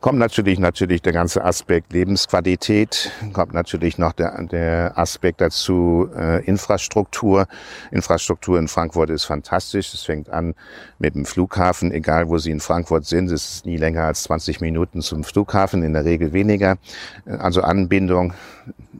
Kommt 0.00 0.20
natürlich 0.20 0.60
natürlich 0.60 1.02
der 1.02 1.12
ganze 1.12 1.44
Aspekt 1.44 1.92
Lebensqualität, 1.92 3.10
kommt 3.32 3.52
natürlich 3.52 3.98
noch 3.98 4.12
der, 4.12 4.40
der 4.44 4.96
Aspekt 4.96 5.40
dazu 5.40 6.08
äh, 6.16 6.44
Infrastruktur. 6.44 7.48
Infrastruktur 7.90 8.60
in 8.60 8.68
Frankfurt 8.68 9.10
ist 9.10 9.24
fantastisch. 9.24 9.92
Es 9.92 10.04
fängt 10.04 10.30
an 10.30 10.54
mit 11.00 11.16
dem 11.16 11.24
Flughafen, 11.24 11.90
egal 11.90 12.28
wo 12.28 12.38
Sie 12.38 12.52
in 12.52 12.60
Frankfurt 12.60 13.06
sind, 13.06 13.28
es 13.32 13.54
ist 13.54 13.66
nie 13.66 13.76
länger 13.76 14.04
als 14.04 14.22
20 14.22 14.60
Minuten 14.60 15.02
zum 15.02 15.24
Flughafen, 15.24 15.82
in 15.82 15.94
der 15.94 16.04
Regel 16.04 16.32
weniger. 16.32 16.78
Äh, 17.26 17.32
also 17.32 17.62
Anbindung 17.62 18.34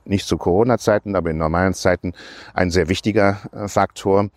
nicht 0.05 0.27
zu 0.27 0.37
Corona-Zeiten, 0.37 1.15
aber 1.15 1.31
in 1.31 1.39
normalen 1.39 1.75
Zeiten 1.75 2.13
ein 2.55 2.73
sehr 2.73 2.89
wichtiger 2.89 3.39
äh, 3.53 3.69
Faktor. 3.69 4.31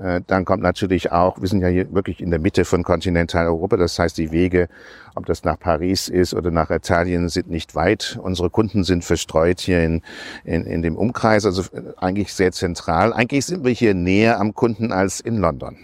Äh, 0.00 0.22
dann 0.26 0.44
kommt 0.44 0.62
natürlich 0.62 1.12
auch, 1.12 1.40
wir 1.40 1.48
sind 1.48 1.60
ja 1.60 1.68
hier 1.68 1.92
wirklich 1.92 2.20
in 2.20 2.30
der 2.30 2.38
Mitte 2.38 2.64
von 2.64 2.82
Kontinentaleuropa, 2.82 3.76
das 3.76 3.98
heißt 3.98 4.16
die 4.16 4.32
Wege, 4.32 4.68
ob 5.14 5.26
das 5.26 5.44
nach 5.44 5.58
Paris 5.58 6.08
ist 6.08 6.32
oder 6.32 6.50
nach 6.50 6.70
Italien, 6.70 7.28
sind 7.28 7.50
nicht 7.50 7.74
weit. 7.74 8.18
Unsere 8.22 8.48
Kunden 8.48 8.84
sind 8.84 9.04
verstreut 9.04 9.60
hier 9.60 9.84
in, 9.84 10.02
in, 10.44 10.64
in 10.64 10.82
dem 10.82 10.96
Umkreis, 10.96 11.44
also 11.44 11.62
äh, 11.72 11.82
eigentlich 11.98 12.32
sehr 12.32 12.52
zentral. 12.52 13.12
Eigentlich 13.12 13.44
sind 13.44 13.64
wir 13.64 13.72
hier 13.72 13.94
näher 13.94 14.40
am 14.40 14.54
Kunden 14.54 14.90
als 14.92 15.20
in 15.20 15.36
London. 15.36 15.76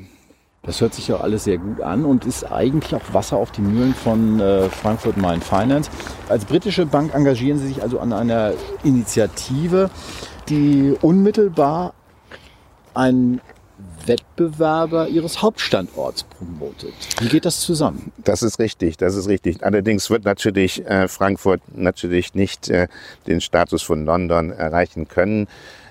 Das 0.63 0.81
hört 0.81 0.95
sich 0.95 1.09
ja 1.09 1.19
alles 1.19 1.45
sehr 1.45 1.59
gut 1.59 1.81
an 1.81 2.05
und 2.05 2.25
ist 2.25 2.51
eigentlich 2.51 2.95
auch 2.95 3.15
Wasser 3.15 3.37
auf 3.37 3.53
die 3.53 3.61
Mühlen 3.61 3.95
von 3.95 4.41
äh, 4.41 4.69
Frankfurt 4.69 5.17
Main 5.17 5.41
Finance. 5.41 5.91
Als 6.29 6.45
britische 6.45 6.87
Bank 6.87 7.15
engagieren 7.15 7.59
Sie 7.59 7.69
sich 7.69 7.83
also 7.83 8.01
an 8.01 8.13
einer 8.13 8.53
Initiative, 8.83 9.91
die 10.49 10.97
unmittelbar 11.03 11.93
ein 12.95 13.41
Wettbewerber 14.07 15.09
ihres 15.09 15.43
Hauptstandorts 15.43 16.25
promotet. 16.25 16.95
Wie 17.21 17.29
geht 17.29 17.45
das 17.45 17.61
zusammen? 17.61 18.13
Das 18.19 18.43
ist 18.43 18.59
richtig, 18.59 18.97
das 18.97 19.15
ist 19.15 19.29
richtig. 19.29 19.65
Allerdings 19.65 20.11
wird 20.11 20.25
natürlich 20.25 20.85
äh, 20.87 21.09
Frankfurt 21.09 21.61
natürlich 21.75 22.35
nicht 22.35 22.69
äh, 22.69 22.89
den 23.27 23.41
Status 23.41 23.83
von 23.83 24.05
London 24.05 24.51
erreichen 24.51 25.09
können. 25.09 25.49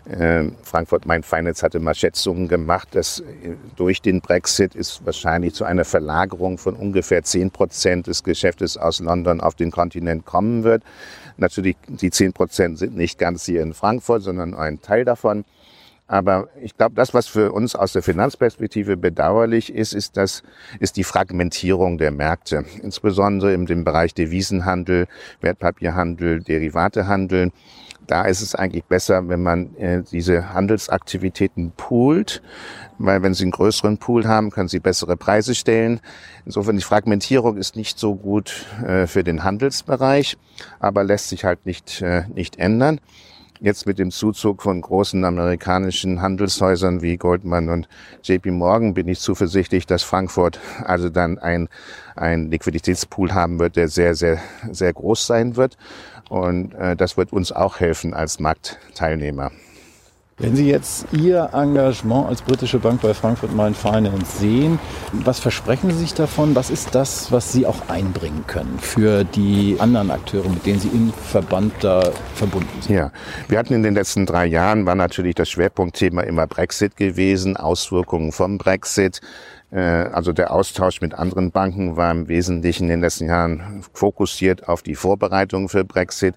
Äh, 0.08 0.52
Frankfurt 0.62 1.08
Main 1.08 1.24
Finance 1.24 1.64
hatte 1.64 1.80
mal 1.80 1.96
Schätzungen 1.96 2.48
gemacht, 2.48 2.90
dass 2.92 3.22
äh, 3.22 3.56
durch 3.76 4.02
den 4.02 4.22
Brexit 4.22 4.76
ist 4.76 5.04
wahrscheinlich 5.04 5.56
zu 5.56 5.66
einer 5.66 5.84
Verlagerung 5.86 6.60
von 6.60 6.76
ungefähr 6.76 7.24
10 7.24 7.50
Prozent 7.50 8.08
des 8.08 8.24
Geschäftes 8.24 8.78
aus 8.78 9.00
London 9.00 9.42
auf 9.42 9.56
den 9.56 9.72
Kontinent 9.72 10.26
kommen 10.26 10.64
wird. 10.64 10.84
Natürlich, 11.38 11.76
die 11.88 12.12
10 12.12 12.34
Prozent 12.34 12.78
sind 12.78 12.96
nicht 12.96 13.18
ganz 13.18 13.46
hier 13.46 13.64
in 13.64 13.74
Frankfurt, 13.74 14.22
sondern 14.22 14.54
ein 14.54 14.80
Teil 14.82 15.06
davon. 15.06 15.44
Aber 16.08 16.50
ich 16.62 16.78
glaube, 16.78 16.94
das, 16.94 17.16
was 17.16 17.26
für 17.26 17.52
uns 17.52 17.76
aus 17.76 17.94
der 17.94 18.04
Finanzperspektive 18.04 18.96
bedauerlich 18.96 19.74
ist, 19.74 19.94
ist, 19.94 20.18
das, 20.18 20.44
ist 20.80 20.98
die 20.98 21.04
Fragmentierung 21.04 21.98
der 21.98 22.12
Märkte. 22.12 22.64
Insbesondere 22.84 23.54
in 23.54 23.66
dem 23.66 23.84
Bereich 23.84 24.14
Devisenhandel, 24.14 25.08
Wertpapierhandel, 25.42 26.42
Derivatehandel. 26.42 27.52
Da 28.06 28.26
ist 28.26 28.42
es 28.42 28.54
eigentlich 28.54 28.86
besser, 28.86 29.28
wenn 29.30 29.42
man 29.42 29.76
äh, 29.78 30.04
diese 30.04 30.54
Handelsaktivitäten 30.54 31.72
poolt, 31.76 32.44
weil 33.00 33.24
wenn 33.24 33.34
Sie 33.34 33.44
einen 33.44 33.52
größeren 33.52 33.98
Pool 33.98 34.28
haben, 34.28 34.52
können 34.52 34.68
Sie 34.68 34.80
bessere 34.80 35.18
Preise 35.18 35.56
stellen. 35.56 36.00
Insofern 36.46 36.76
die 36.76 36.84
Fragmentierung 36.84 37.58
ist 37.58 37.76
nicht 37.76 37.98
so 37.98 38.14
gut 38.14 38.68
äh, 38.86 39.08
für 39.08 39.24
den 39.24 39.44
Handelsbereich, 39.44 40.38
aber 40.80 41.04
lässt 41.04 41.30
sich 41.30 41.46
halt 41.46 41.66
nicht, 41.66 42.04
äh, 42.04 42.26
nicht 42.36 42.60
ändern. 42.60 43.00
Jetzt 43.62 43.86
mit 43.86 44.00
dem 44.00 44.12
Zuzug 44.12 44.62
von 44.62 44.82
großen 44.82 45.24
amerikanischen 45.24 46.22
Handelshäusern 46.22 47.02
wie 47.02 47.16
Goldman 47.16 47.70
und 47.70 47.88
JP 48.22 48.52
Morgan 48.52 48.94
bin 48.94 49.08
ich 49.08 49.20
zuversichtlich, 49.20 49.86
dass 49.86 50.04
Frankfurt 50.04 50.60
also 50.84 51.10
dann 51.10 51.40
ein, 51.40 51.70
ein 52.18 52.52
Liquiditätspool 52.52 53.34
haben 53.34 53.58
wird, 53.60 53.78
der 53.78 53.88
sehr, 53.88 54.14
sehr, 54.14 54.40
sehr 54.72 54.92
groß 54.92 55.26
sein 55.26 55.56
wird. 55.56 55.78
Und 56.28 56.74
äh, 56.74 56.98
das 56.98 57.16
wird 57.16 57.32
uns 57.32 57.54
auch 57.54 57.80
helfen 57.80 58.14
als 58.14 58.40
Marktteilnehmer. 58.40 59.52
Wenn 60.38 60.54
Sie 60.54 60.68
jetzt 60.70 61.06
Ihr 61.14 61.52
Engagement 61.54 62.28
als 62.28 62.42
britische 62.42 62.78
Bank 62.78 63.00
bei 63.02 63.14
Frankfurt 63.14 63.56
Main 63.56 63.74
Finance 63.74 64.40
sehen, 64.40 64.80
was 65.14 65.40
versprechen 65.40 65.92
Sie 65.92 66.00
sich 66.00 66.14
davon? 66.14 66.58
Was 66.58 66.70
ist 66.70 66.94
das, 66.94 67.32
was 67.32 67.54
Sie 67.54 67.66
auch 67.66 67.88
einbringen 67.88 68.44
können 68.46 68.78
für 68.82 69.24
die 69.24 69.78
anderen 69.80 70.12
Akteure, 70.12 70.50
mit 70.50 70.66
denen 70.66 70.82
Sie 70.82 70.90
im 70.90 71.14
Verband 71.14 71.72
da 71.80 72.12
verbunden 72.34 72.82
sind? 72.82 72.94
Ja, 72.94 73.14
wir 73.48 73.58
hatten 73.58 73.76
in 73.76 73.84
den 73.84 73.94
letzten 73.94 74.26
drei 74.26 74.46
Jahren, 74.46 74.86
war 74.86 74.96
natürlich 74.96 75.36
das 75.36 75.48
Schwerpunktthema 75.48 76.24
immer 76.24 76.48
Brexit 76.48 76.98
gewesen, 76.98 77.56
Auswirkungen 77.56 78.34
vom 78.34 78.58
Brexit. 78.58 79.22
Äh, 79.72 79.80
also 79.80 80.32
der 80.32 80.52
Austausch 80.52 81.02
mit 81.02 81.14
anderen 81.14 81.52
Banken 81.52 81.98
war 81.98 82.12
im 82.12 82.28
Wesentlichen 82.28 82.84
in 82.84 82.90
den 82.90 83.02
letzten 83.02 83.28
Jahren 83.28 83.84
fokussiert 83.94 84.68
auf 84.68 84.82
die 84.82 84.96
Vorbereitung 84.96 85.70
für 85.70 85.84
Brexit. 85.84 86.36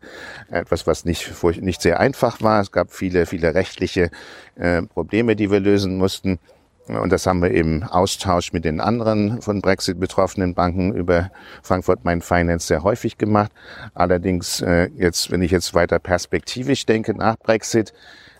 Etwas, 0.51 0.87
was 0.87 1.05
nicht, 1.05 1.43
nicht 1.61 1.83
sehr 1.83 2.01
einfach 2.01 2.43
war. 2.43 2.61
Es 2.61 2.73
gab 2.73 2.93
viele, 2.93 3.27
viele 3.27 3.55
rechtliche 3.55 4.11
äh, 4.57 4.83
Probleme, 4.83 5.37
die 5.37 5.51
wir 5.51 5.61
lösen 5.61 5.99
mussten. 5.99 6.39
Und 6.87 7.13
das 7.13 7.27
haben 7.27 7.43
wir 7.43 7.51
im 7.51 7.83
Austausch 7.83 8.55
mit 8.55 8.65
den 8.65 8.81
anderen 8.81 9.43
von 9.43 9.61
Brexit 9.61 10.01
betroffenen 10.01 10.55
Banken 10.55 10.95
über 10.95 11.31
Frankfurt 11.63 12.03
Main 12.07 12.23
Finance 12.23 12.67
sehr 12.67 12.83
häufig 12.83 13.19
gemacht. 13.19 13.53
Allerdings 13.93 14.63
äh, 14.63 14.89
jetzt, 14.97 15.31
wenn 15.31 15.43
ich 15.43 15.51
jetzt 15.51 15.75
weiter 15.75 15.99
perspektivisch 15.99 16.87
denke 16.87 17.13
nach 17.15 17.37
Brexit, 17.37 17.93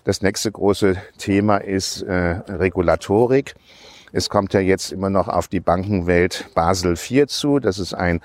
das 0.05 0.23
nächste 0.23 0.51
große 0.51 0.97
Thema 1.19 1.59
ist 1.59 2.03
Regulatorik. 2.03 3.55
Es 4.13 4.31
kommt 4.31 4.55
ja 4.55 4.61
jetzt 4.61 4.93
immer 4.93 5.11
noch 5.11 5.29
auf 5.29 5.49
die 5.49 5.61
Bankenwelt 5.61 6.49
Basel 6.55 6.95
IV 6.95 7.27
zu. 7.27 7.59
Das 7.59 7.79
ist 7.79 7.95
ein 7.95 8.21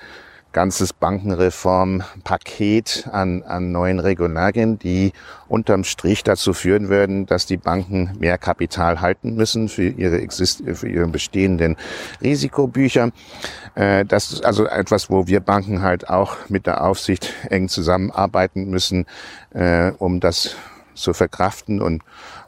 ganzes 0.54 0.94
Bankenreformpaket 0.94 3.10
an, 3.12 3.42
an 3.42 3.72
neuen 3.72 3.98
Regularien, 3.98 4.78
die 4.78 5.12
unterm 5.48 5.84
Strich 5.84 6.22
dazu 6.22 6.54
führen 6.54 6.88
würden, 6.88 7.26
dass 7.26 7.44
die 7.44 7.58
Banken 7.58 8.12
mehr 8.18 8.38
Kapital 8.38 9.02
halten 9.02 9.34
müssen 9.34 9.68
für 9.68 9.88
ihre, 9.88 10.20
exist 10.20 10.62
für 10.74 10.88
ihre 10.88 11.08
bestehenden 11.08 11.76
Risikobücher. 12.22 13.10
Äh, 13.74 14.06
das 14.06 14.32
ist 14.32 14.46
also 14.46 14.66
etwas, 14.66 15.10
wo 15.10 15.26
wir 15.26 15.40
Banken 15.40 15.82
halt 15.82 16.08
auch 16.08 16.36
mit 16.48 16.66
der 16.66 16.82
Aufsicht 16.84 17.34
eng 17.50 17.68
zusammenarbeiten 17.68 18.70
müssen, 18.70 19.04
äh, 19.52 19.90
um 19.98 20.20
das 20.20 20.56
zu 20.94 21.12
verkraften 21.12 21.80
und 21.80 22.02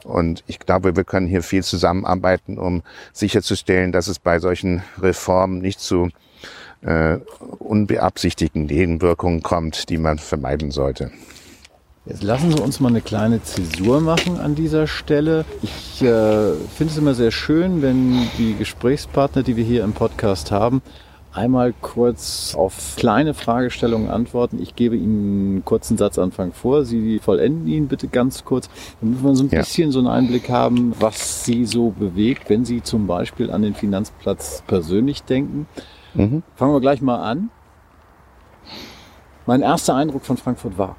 und 0.05 0.45
ich 0.47 0.61
glaube, 0.61 0.95
wir 0.95 1.03
können 1.05 1.27
hier 1.27 1.43
viel 1.43 1.65
zusammenarbeiten, 1.65 2.59
um 2.59 2.83
sicherzustellen, 3.13 3.91
dass 3.91 4.07
es 4.07 4.21
bei 4.21 4.39
solchen 4.39 4.83
Reformen 5.01 5.59
nicht 5.59 5.81
zu 5.81 6.11
äh, 6.83 7.19
unbeabsichtigten 7.59 8.67
Nebenwirkungen 8.67 9.43
kommt, 9.43 9.89
die 9.89 9.99
man 9.99 10.19
vermeiden 10.19 10.71
sollte. 10.71 11.11
Jetzt 12.05 12.23
lassen 12.23 12.53
Sie 12.53 12.63
uns 12.63 12.79
mal 12.79 12.91
eine 12.91 13.01
kleine 13.01 13.43
Zäsur 13.43 14.01
machen 14.01 14.39
an 14.39 14.55
dieser 14.55 14.87
Stelle. 14.87 15.45
Ich 15.63 16.01
äh, 16.03 16.53
finde 16.77 16.93
es 16.93 16.97
immer 16.97 17.15
sehr 17.15 17.33
schön, 17.33 17.83
wenn 17.83 18.29
die 18.39 18.55
Gesprächspartner, 18.55 19.43
die 19.43 19.57
wir 19.57 19.65
hier 19.65 19.83
im 19.83 19.93
Podcast 19.93 20.53
haben, 20.53 20.83
einmal 21.37 21.75
kurz 21.81 22.55
auf 22.57 22.97
kleine 22.97 23.35
Fragestellungen 23.35 24.11
antworten. 24.11 24.61
Ich 24.61 24.75
gebe 24.75 24.97
Ihnen 24.97 25.53
einen 25.53 25.65
kurzen 25.65 25.97
Satzanfang 25.97 26.53
vor. 26.53 26.85
Sie 26.85 27.19
vollenden 27.19 27.67
ihn 27.69 27.89
bitte 27.89 28.09
ganz 28.09 28.45
kurz, 28.45 28.69
damit 29.01 29.23
wir 29.23 29.37
so 29.37 29.45
ein 29.45 29.51
ja. 29.51 29.61
bisschen 29.61 29.93
so 29.93 29.99
einen 29.99 30.09
Einblick 30.09 30.49
haben, 30.49 30.95
was 30.99 31.45
Sie 31.45 31.67
so 31.67 31.91
bewegt, 31.91 32.49
wenn 32.49 32.65
Sie 32.65 32.83
zum 32.83 33.07
Beispiel 33.07 33.51
an 33.51 33.63
den 33.63 33.75
Finanzplatz 33.75 34.63
persönlich 34.67 35.23
denken. 35.25 35.67
Mhm. 36.15 36.43
Fangen 36.55 36.73
wir 36.73 36.81
gleich 36.81 37.03
mal 37.03 37.23
an. 37.23 37.51
Mein 39.45 39.63
erster 39.63 39.95
Eindruck 39.95 40.25
von 40.25 40.37
Frankfurt 40.37 40.79
war. 40.79 40.97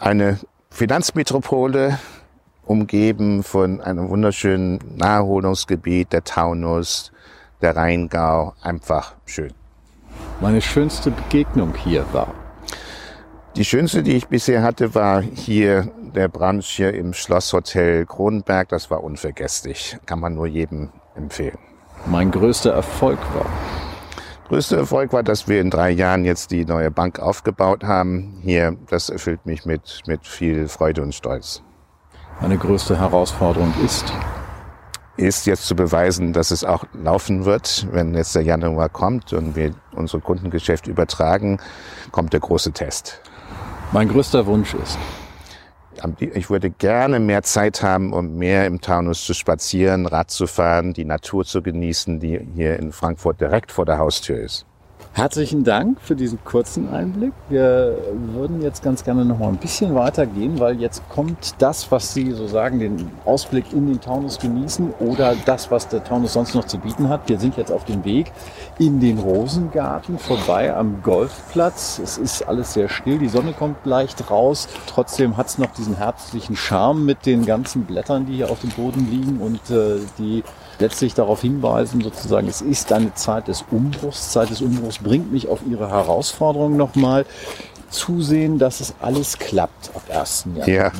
eine 0.00 0.38
Finanzmetropole, 0.70 1.98
umgeben 2.64 3.42
von 3.42 3.80
einem 3.80 4.10
wunderschönen 4.10 4.78
Naherholungsgebiet, 4.96 6.12
der 6.12 6.24
Taunus, 6.24 7.10
der 7.60 7.76
Rheingau, 7.76 8.54
einfach 8.62 9.14
schön. 9.26 9.52
Meine 10.40 10.60
schönste 10.60 11.10
Begegnung 11.10 11.74
hier 11.74 12.04
war. 12.12 12.34
Die 13.56 13.64
schönste, 13.64 14.02
die 14.02 14.12
ich 14.12 14.28
bisher 14.28 14.62
hatte, 14.62 14.94
war 14.94 15.20
hier 15.20 15.90
der 16.14 16.28
Brunch 16.28 16.66
hier 16.66 16.94
im 16.94 17.12
Schlosshotel 17.12 18.06
Kronenberg. 18.06 18.68
Das 18.68 18.90
war 18.90 19.02
unvergesslich. 19.02 19.98
Kann 20.06 20.20
man 20.20 20.34
nur 20.34 20.46
jedem 20.46 20.90
empfehlen. 21.16 21.58
Mein 22.06 22.30
größter 22.30 22.72
Erfolg 22.72 23.18
war. 23.34 23.46
Größter 24.48 24.78
Erfolg 24.78 25.12
war, 25.12 25.22
dass 25.22 25.48
wir 25.48 25.60
in 25.60 25.70
drei 25.70 25.90
Jahren 25.90 26.24
jetzt 26.24 26.52
die 26.52 26.64
neue 26.64 26.90
Bank 26.90 27.18
aufgebaut 27.18 27.84
haben. 27.84 28.40
Hier, 28.42 28.76
das 28.88 29.10
erfüllt 29.10 29.44
mich 29.44 29.66
mit, 29.66 30.02
mit 30.06 30.26
viel 30.26 30.68
Freude 30.68 31.02
und 31.02 31.14
Stolz. 31.14 31.62
Meine 32.40 32.56
größte 32.56 32.98
Herausforderung 32.98 33.74
ist, 33.84 34.12
ist 35.18 35.46
jetzt 35.46 35.66
zu 35.66 35.74
beweisen, 35.74 36.32
dass 36.32 36.50
es 36.50 36.64
auch 36.64 36.84
laufen 36.94 37.44
wird. 37.44 37.88
Wenn 37.90 38.14
jetzt 38.14 38.34
der 38.34 38.42
Januar 38.42 38.88
kommt 38.88 39.32
und 39.32 39.56
wir 39.56 39.74
unser 39.94 40.20
Kundengeschäft 40.20 40.86
übertragen, 40.86 41.58
kommt 42.12 42.32
der 42.32 42.40
große 42.40 42.72
Test. 42.72 43.20
Mein 43.92 44.08
größter 44.08 44.46
Wunsch 44.46 44.74
ist, 44.74 44.96
ich 46.20 46.50
würde 46.50 46.70
gerne 46.70 47.18
mehr 47.18 47.42
Zeit 47.42 47.82
haben, 47.82 48.12
um 48.12 48.36
mehr 48.36 48.66
im 48.66 48.80
Taunus 48.80 49.24
zu 49.24 49.34
spazieren, 49.34 50.06
Rad 50.06 50.30
zu 50.30 50.46
fahren, 50.46 50.92
die 50.92 51.04
Natur 51.04 51.44
zu 51.44 51.62
genießen, 51.62 52.20
die 52.20 52.38
hier 52.54 52.78
in 52.78 52.92
Frankfurt 52.92 53.40
direkt 53.40 53.72
vor 53.72 53.84
der 53.84 53.98
Haustür 53.98 54.38
ist. 54.38 54.67
Herzlichen 55.12 55.64
Dank 55.64 56.00
für 56.00 56.14
diesen 56.14 56.38
kurzen 56.44 56.92
Einblick. 56.92 57.32
Wir 57.48 57.98
würden 58.34 58.62
jetzt 58.62 58.84
ganz 58.84 59.02
gerne 59.02 59.24
noch 59.24 59.38
mal 59.38 59.48
ein 59.48 59.56
bisschen 59.56 59.94
weiter 59.96 60.26
gehen, 60.26 60.60
weil 60.60 60.80
jetzt 60.80 61.02
kommt 61.08 61.54
das, 61.58 61.90
was 61.90 62.14
Sie 62.14 62.30
so 62.30 62.46
sagen, 62.46 62.78
den 62.78 63.10
Ausblick 63.24 63.72
in 63.72 63.88
den 63.88 64.00
Taunus 64.00 64.38
genießen 64.38 64.94
oder 65.00 65.34
das, 65.44 65.72
was 65.72 65.88
der 65.88 66.04
Taunus 66.04 66.34
sonst 66.34 66.54
noch 66.54 66.66
zu 66.66 66.78
bieten 66.78 67.08
hat. 67.08 67.28
Wir 67.28 67.40
sind 67.40 67.56
jetzt 67.56 67.72
auf 67.72 67.84
dem 67.84 68.04
Weg 68.04 68.30
in 68.78 69.00
den 69.00 69.18
Rosengarten 69.18 70.18
vorbei 70.18 70.72
am 70.72 71.02
Golfplatz. 71.02 71.98
Es 71.98 72.16
ist 72.16 72.42
alles 72.46 72.74
sehr 72.74 72.88
still, 72.88 73.18
die 73.18 73.28
Sonne 73.28 73.54
kommt 73.54 73.84
leicht 73.86 74.30
raus. 74.30 74.68
Trotzdem 74.86 75.36
hat 75.36 75.48
es 75.48 75.58
noch 75.58 75.72
diesen 75.72 75.96
herzlichen 75.96 76.54
Charme 76.54 77.04
mit 77.04 77.26
den 77.26 77.44
ganzen 77.44 77.86
Blättern, 77.86 78.26
die 78.26 78.36
hier 78.36 78.50
auf 78.50 78.60
dem 78.60 78.70
Boden 78.70 79.10
liegen 79.10 79.40
und 79.40 79.68
äh, 79.70 79.98
die 80.18 80.44
letztlich 80.78 81.14
darauf 81.14 81.40
hinweisen, 81.40 82.00
sozusagen, 82.00 82.48
es 82.48 82.60
ist 82.60 82.92
eine 82.92 83.14
Zeit 83.14 83.48
des 83.48 83.64
Umbruchs. 83.70 84.32
Zeit 84.32 84.50
des 84.50 84.60
Umbruchs 84.60 84.98
bringt 84.98 85.32
mich 85.32 85.48
auf 85.48 85.60
Ihre 85.68 85.88
Herausforderung 85.90 86.76
nochmal. 86.76 87.26
Zusehen, 87.90 88.58
dass 88.58 88.80
es 88.80 88.94
alles 89.00 89.38
klappt 89.38 89.90
ab 89.94 90.02
1. 90.14 90.46
Januar. 90.56 90.68
Ja. 90.68 90.92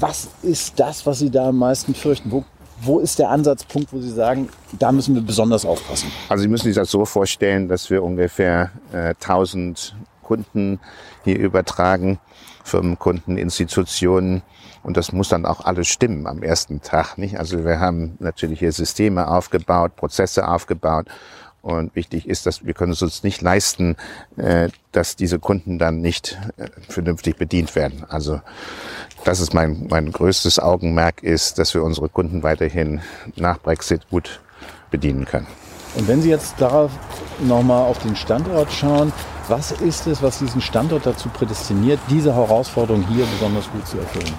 Was 0.00 0.28
ist 0.42 0.78
das, 0.80 1.06
was 1.06 1.20
Sie 1.20 1.30
da 1.30 1.48
am 1.48 1.58
meisten 1.58 1.94
fürchten? 1.94 2.32
Wo, 2.32 2.44
wo 2.80 2.98
ist 2.98 3.20
der 3.20 3.30
Ansatzpunkt, 3.30 3.92
wo 3.92 4.00
Sie 4.00 4.10
sagen, 4.10 4.48
da 4.72 4.90
müssen 4.90 5.14
wir 5.14 5.22
besonders 5.22 5.64
aufpassen? 5.64 6.10
Also 6.28 6.42
Sie 6.42 6.48
müssen 6.48 6.64
sich 6.64 6.74
das 6.74 6.90
so 6.90 7.04
vorstellen, 7.04 7.68
dass 7.68 7.90
wir 7.90 8.02
ungefähr 8.02 8.72
äh, 8.92 9.14
1000 9.20 9.94
Kunden 10.24 10.80
hier 11.22 11.38
übertragen, 11.38 12.18
Firmenkunden, 12.64 13.36
Institutionen, 13.36 14.42
und 14.84 14.98
das 14.98 15.12
muss 15.12 15.30
dann 15.30 15.46
auch 15.46 15.64
alles 15.64 15.88
stimmen 15.88 16.26
am 16.26 16.42
ersten 16.42 16.82
Tag, 16.82 17.16
nicht? 17.16 17.38
Also 17.38 17.64
wir 17.64 17.80
haben 17.80 18.16
natürlich 18.20 18.58
hier 18.58 18.70
Systeme 18.70 19.28
aufgebaut, 19.28 19.96
Prozesse 19.96 20.46
aufgebaut. 20.46 21.06
Und 21.62 21.96
wichtig 21.96 22.28
ist, 22.28 22.44
dass 22.44 22.66
wir 22.66 22.74
können 22.74 22.92
es 22.92 23.00
uns 23.00 23.22
nicht 23.22 23.40
leisten, 23.40 23.96
äh, 24.36 24.68
dass 24.92 25.16
diese 25.16 25.38
Kunden 25.38 25.78
dann 25.78 26.02
nicht 26.02 26.38
äh, 26.58 26.68
vernünftig 26.90 27.38
bedient 27.38 27.74
werden. 27.74 28.04
Also 28.06 28.42
das 29.24 29.40
ist 29.40 29.54
mein, 29.54 29.86
mein 29.88 30.12
größtes 30.12 30.58
Augenmerk 30.58 31.22
ist, 31.22 31.58
dass 31.58 31.72
wir 31.72 31.82
unsere 31.82 32.10
Kunden 32.10 32.42
weiterhin 32.42 33.00
nach 33.36 33.58
Brexit 33.58 34.06
gut 34.10 34.42
bedienen 34.90 35.24
können. 35.24 35.46
Und 35.94 36.06
wenn 36.06 36.20
Sie 36.20 36.28
jetzt 36.28 36.60
darauf 36.60 36.90
nochmal 37.40 37.86
auf 37.86 37.98
den 38.00 38.14
Standort 38.16 38.70
schauen, 38.70 39.10
was 39.48 39.72
ist 39.72 40.06
es, 40.06 40.22
was 40.22 40.38
diesen 40.38 40.60
Standort 40.60 41.06
dazu 41.06 41.28
prädestiniert, 41.28 41.98
diese 42.08 42.34
Herausforderung 42.34 43.06
hier 43.08 43.24
besonders 43.26 43.70
gut 43.70 43.86
zu 43.86 43.98
erfüllen? 43.98 44.34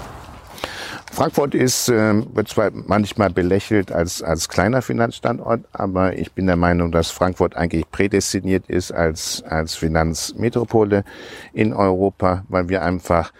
Frankfurt 1.11 1.55
ist, 1.55 1.87
äh, 1.87 2.23
wird 2.35 2.49
zwar 2.49 2.71
manchmal 2.73 3.29
belächelt 3.29 3.91
als, 3.91 4.21
als 4.21 4.49
kleiner 4.49 4.81
Finanzstandort, 4.81 5.63
aber 5.71 6.17
ich 6.17 6.33
bin 6.33 6.45
der 6.45 6.57
Meinung, 6.57 6.91
dass 6.91 7.09
Frankfurt 7.09 7.55
eigentlich 7.55 7.89
prädestiniert 7.89 8.67
ist 8.67 8.91
als, 8.91 9.41
als 9.43 9.75
Finanzmetropole 9.75 11.05
in 11.53 11.73
Europa, 11.73 12.43
weil 12.49 12.67
wir 12.67 12.81
einfach 12.81 13.31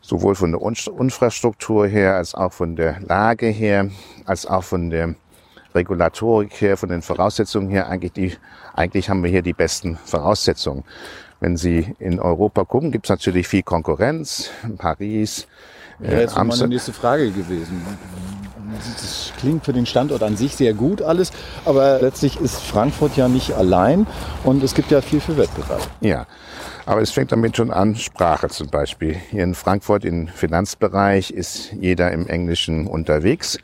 sowohl 0.00 0.34
von 0.34 0.52
der 0.52 0.62
Infrastruktur 0.98 1.86
her, 1.86 2.16
als 2.16 2.34
auch 2.34 2.54
von 2.54 2.74
der 2.74 3.00
Lage 3.00 3.48
her, 3.48 3.90
als 4.24 4.46
auch 4.46 4.64
von 4.64 4.88
der 4.88 5.14
Regulatorik 5.74 6.60
her, 6.60 6.76
von 6.76 6.88
den 6.88 7.02
Voraussetzungen 7.02 7.70
her, 7.70 7.88
eigentlich, 7.88 8.12
die, 8.12 8.36
eigentlich 8.74 9.08
haben 9.08 9.22
wir 9.22 9.30
hier 9.30 9.42
die 9.42 9.52
besten 9.52 9.98
Voraussetzungen. 10.04 10.84
Wenn 11.40 11.56
Sie 11.56 11.94
in 11.98 12.20
Europa 12.20 12.64
gucken, 12.64 12.92
gibt 12.92 13.06
es 13.06 13.10
natürlich 13.10 13.48
viel 13.48 13.62
Konkurrenz. 13.62 14.50
Paris, 14.76 15.46
Wäre 16.00 16.22
jetzt 16.22 16.36
meine 16.36 16.68
nächste 16.68 16.92
Frage 16.92 17.30
gewesen. 17.30 17.82
Das 18.96 19.32
klingt 19.38 19.64
für 19.64 19.72
den 19.72 19.84
Standort 19.84 20.22
an 20.22 20.36
sich 20.36 20.54
sehr 20.54 20.72
gut 20.74 21.02
alles, 21.02 21.32
aber 21.64 22.00
letztlich 22.00 22.40
ist 22.40 22.60
Frankfurt 22.60 23.16
ja 23.16 23.28
nicht 23.28 23.52
allein 23.52 24.06
und 24.44 24.62
es 24.62 24.74
gibt 24.74 24.90
ja 24.90 25.00
viel 25.00 25.20
für 25.20 25.36
Wettbewerb. 25.36 25.86
Ja, 26.00 26.26
aber 26.86 27.00
es 27.02 27.10
fängt 27.10 27.32
damit 27.32 27.56
schon 27.56 27.70
an, 27.70 27.96
Sprache 27.96 28.48
zum 28.48 28.68
Beispiel. 28.68 29.14
Hier 29.14 29.44
in 29.44 29.54
Frankfurt 29.54 30.04
im 30.04 30.28
Finanzbereich 30.28 31.30
ist 31.30 31.72
jeder 31.72 32.12
im 32.12 32.26
Englischen 32.26 32.86
unterwegs. 32.86 33.58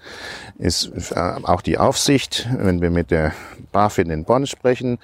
Ist 0.59 0.93
äh, 1.13 1.35
auch 1.43 1.63
die 1.63 1.79
Aufsicht, 1.79 2.49
wenn 2.59 2.81
wir 2.81 2.91
mit 2.91 3.11
der 3.11 3.33
BaFin 3.73 4.11
in 4.11 4.25
Bonn 4.25 4.47
sprechen 4.47 4.99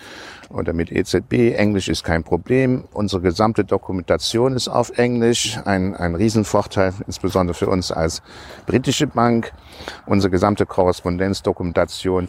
oder 0.48 0.72
mit 0.72 0.90
EZB, 0.90 1.54
Englisch 1.56 1.88
ist 1.88 2.04
kein 2.04 2.24
Problem. 2.24 2.84
Unsere 2.92 3.22
gesamte 3.22 3.64
Dokumentation 3.64 4.54
ist 4.54 4.68
auf 4.68 4.96
Englisch, 4.98 5.58
ein, 5.64 5.94
ein 5.94 6.14
Riesenvorteil, 6.14 6.92
insbesondere 7.06 7.54
für 7.54 7.68
uns 7.68 7.92
als 7.92 8.22
britische 8.66 9.06
Bank. 9.06 9.52
Unsere 10.06 10.30
gesamte 10.30 10.66
Korrespondenzdokumentation 10.66 12.28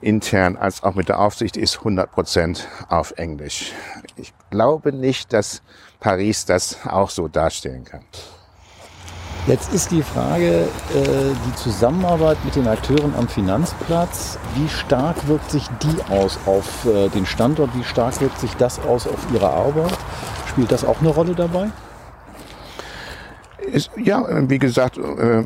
intern 0.00 0.56
als 0.56 0.82
auch 0.82 0.94
mit 0.94 1.08
der 1.08 1.18
Aufsicht 1.18 1.56
ist 1.56 1.78
100 1.78 2.10
Prozent 2.10 2.68
auf 2.88 3.12
Englisch. 3.16 3.72
Ich 4.16 4.32
glaube 4.50 4.92
nicht, 4.92 5.32
dass 5.32 5.62
Paris 6.00 6.44
das 6.44 6.78
auch 6.86 7.10
so 7.10 7.28
darstellen 7.28 7.84
kann. 7.84 8.04
Jetzt 9.46 9.72
ist 9.72 9.90
die 9.90 10.02
Frage, 10.02 10.68
äh, 10.94 11.32
die 11.46 11.54
Zusammenarbeit 11.56 12.36
mit 12.44 12.56
den 12.56 12.68
Akteuren 12.68 13.14
am 13.16 13.26
Finanzplatz, 13.26 14.38
wie 14.54 14.68
stark 14.68 15.26
wirkt 15.28 15.50
sich 15.50 15.66
die 15.82 16.12
aus 16.12 16.38
auf 16.44 16.84
äh, 16.84 17.08
den 17.08 17.24
Standort, 17.24 17.70
wie 17.74 17.82
stark 17.82 18.20
wirkt 18.20 18.38
sich 18.38 18.54
das 18.56 18.78
aus 18.80 19.06
auf 19.06 19.18
Ihre 19.32 19.48
Arbeit? 19.48 19.96
Spielt 20.46 20.70
das 20.70 20.84
auch 20.84 21.00
eine 21.00 21.08
Rolle 21.08 21.34
dabei? 21.34 21.70
Ja, 23.96 24.24
wie 24.48 24.58
gesagt, 24.58 24.98
äh, 24.98 25.44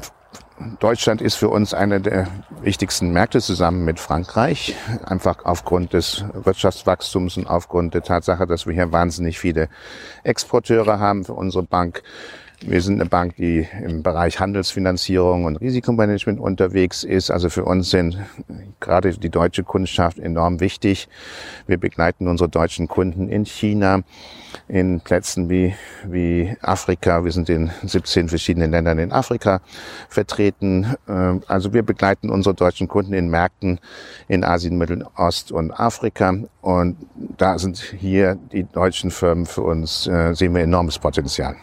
Deutschland 0.78 1.20
ist 1.20 1.34
für 1.34 1.48
uns 1.48 1.74
einer 1.74 1.98
der 1.98 2.28
wichtigsten 2.60 3.12
Märkte 3.12 3.40
zusammen 3.40 3.84
mit 3.84 3.98
Frankreich, 3.98 4.76
einfach 5.04 5.44
aufgrund 5.44 5.92
des 5.92 6.24
Wirtschaftswachstums 6.32 7.36
und 7.36 7.48
aufgrund 7.48 7.94
der 7.94 8.02
Tatsache, 8.02 8.46
dass 8.46 8.64
wir 8.66 8.72
hier 8.72 8.92
wahnsinnig 8.92 9.38
viele 9.40 9.68
Exporteure 10.22 11.00
haben 11.00 11.24
für 11.24 11.34
unsere 11.34 11.64
Bank. 11.64 12.02
Wir 12.66 12.81
sind 12.81 12.98
eine 12.98 13.11
Bank, 13.11 13.37
die 13.37 13.68
im 13.85 14.03
Bereich 14.03 14.40
Handelsfinanzierung 14.40 15.44
und 15.44 15.57
Risikomanagement 15.57 16.40
unterwegs 16.40 17.05
ist. 17.05 17.31
Also 17.31 17.50
für 17.50 17.66
uns 17.66 17.90
sind 17.90 18.16
gerade 18.81 19.12
die 19.12 19.29
deutsche 19.29 19.64
Kundschaft 19.64 20.18
enorm 20.18 20.61
wichtig. 20.61 21.09
Wir 21.66 21.77
begleiten 21.77 22.27
unsere 22.27 22.48
deutschen 22.48 22.88
Kunden 22.88 23.29
in 23.29 23.44
China, 23.44 24.00
in 24.66 25.00
Plätzen 25.00 25.50
wie, 25.50 25.74
wie 26.07 26.57
Afrika. 26.62 27.22
Wir 27.22 27.33
sind 27.33 27.50
in 27.50 27.70
17 27.83 28.31
verschiedenen 28.31 28.70
Ländern 28.70 28.98
in 28.98 29.12
Afrika 29.12 29.61
vertreten. 30.09 30.94
Ähm, 31.07 31.42
also 31.46 31.74
wir 31.74 31.83
begleiten 31.83 32.31
unsere 32.31 32.55
deutschen 32.55 32.88
Kunden 32.88 33.12
in 33.12 33.29
Märkten 33.29 33.79
in 34.27 34.42
Asien, 34.42 34.79
Mittelost 34.79 35.53
und 35.53 35.70
Afrika. 35.70 36.35
Und 36.62 36.96
da 37.37 37.59
sind 37.59 37.77
hier 37.77 38.38
die 38.53 38.64
deutschen 38.64 39.11
Firmen 39.11 39.44
für 39.44 39.62
uns, 39.62 40.07
äh, 40.07 40.33
sehen 40.33 40.55
wir 40.55 40.62
enormes 40.62 40.98
Potenzial. 40.98 41.57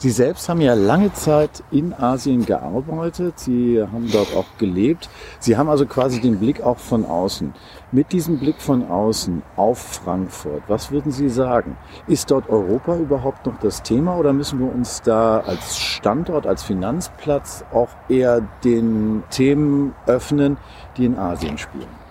Sie 0.00 0.10
selbst 0.10 0.48
haben 0.48 0.60
ja 0.60 0.74
lange 0.74 1.12
Zeit 1.12 1.64
in 1.72 1.92
Asien 1.92 2.46
gearbeitet. 2.46 3.40
Sie 3.40 3.82
haben 3.82 4.08
dort 4.12 4.32
auch 4.36 4.46
gelebt. 4.56 5.10
Sie 5.40 5.56
haben 5.56 5.68
also 5.68 5.86
quasi 5.86 6.20
den 6.20 6.38
Blick 6.38 6.60
auch 6.60 6.78
von 6.78 7.04
außen. 7.04 7.52
Mit 7.90 8.12
diesem 8.12 8.38
Blick 8.38 8.60
von 8.60 8.88
außen 8.88 9.42
auf 9.56 9.78
Frankfurt, 9.78 10.62
was 10.68 10.92
würden 10.92 11.10
Sie 11.10 11.28
sagen? 11.28 11.76
Ist 12.06 12.30
dort 12.30 12.48
Europa 12.48 12.96
überhaupt 12.96 13.44
noch 13.46 13.58
das 13.58 13.82
Thema 13.82 14.16
oder 14.16 14.32
müssen 14.32 14.60
wir 14.60 14.72
uns 14.72 15.02
da 15.02 15.40
als 15.40 15.76
Standort, 15.76 16.46
als 16.46 16.62
Finanzplatz 16.62 17.64
auch 17.72 17.90
eher 18.08 18.42
den 18.62 19.24
Themen 19.30 19.96
öffnen, 20.06 20.58
die 20.96 21.06
in 21.06 21.18
Asien 21.18 21.58
spielen? 21.58 22.07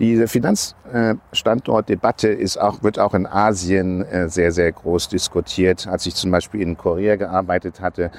Diese 0.00 0.26
Finanzstandortdebatte 0.28 2.28
ist 2.28 2.58
auch, 2.58 2.82
wird 2.82 2.98
auch 2.98 3.12
in 3.12 3.26
Asien 3.26 4.02
äh, 4.06 4.30
sehr, 4.30 4.50
sehr 4.50 4.72
groß 4.72 5.10
diskutiert. 5.10 5.86
Als 5.86 6.06
ich 6.06 6.14
zum 6.14 6.30
Beispiel 6.30 6.62
in 6.62 6.78
Korea 6.78 7.16
gearbeitet 7.16 7.82
hatte, 7.82 8.10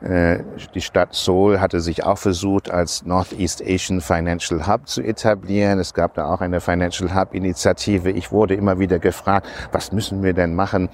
äh, 0.00 0.38
die 0.74 0.80
Stadt 0.80 1.14
Seoul 1.14 1.60
hatte 1.60 1.82
sich 1.82 2.04
auch 2.04 2.16
versucht, 2.16 2.70
als 2.70 3.04
Northeast 3.04 3.62
Asian 3.62 4.00
Financial 4.00 4.66
Hub 4.66 4.88
zu 4.88 5.02
etablieren. 5.02 5.78
Es 5.78 5.92
gab 5.92 6.14
da 6.14 6.32
auch 6.32 6.40
eine 6.40 6.62
Financial 6.62 7.14
Hub 7.14 7.34
Initiative. 7.34 8.10
Ich 8.10 8.32
wurde 8.32 8.54
immer 8.54 8.78
wieder 8.78 8.98
gefragt, 8.98 9.46
was 9.72 9.92
müssen 9.92 10.22
wir 10.22 10.32
denn 10.32 10.54
machen, 10.54 10.88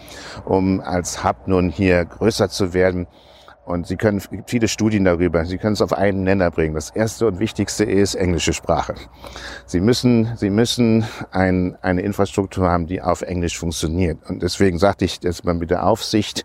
um 0.44 0.80
als 0.80 1.22
Hub 1.22 1.46
nun 1.46 1.70
hier 1.70 2.04
größer 2.04 2.48
zu 2.48 2.74
werden? 2.74 3.06
Und 3.64 3.86
Sie 3.86 3.96
können, 3.96 4.20
viele 4.46 4.66
Studien 4.66 5.04
darüber, 5.04 5.44
Sie 5.44 5.56
können 5.56 5.74
es 5.74 5.82
auf 5.82 5.92
einen 5.92 6.24
Nenner 6.24 6.50
bringen. 6.50 6.74
Das 6.74 6.90
erste 6.90 7.28
und 7.28 7.38
wichtigste 7.38 7.84
ist 7.84 8.16
englische 8.16 8.52
Sprache. 8.52 8.94
Sie 9.66 9.80
müssen, 9.80 10.32
Sie 10.36 10.50
müssen 10.50 11.06
ein, 11.30 11.78
eine 11.80 12.00
Infrastruktur 12.00 12.68
haben, 12.68 12.88
die 12.88 13.00
auf 13.00 13.22
Englisch 13.22 13.56
funktioniert. 13.56 14.18
Und 14.28 14.42
deswegen 14.42 14.78
sagte 14.78 15.04
ich, 15.04 15.20
dass 15.20 15.44
man 15.44 15.58
mit 15.58 15.70
der 15.70 15.86
Aufsicht, 15.86 16.44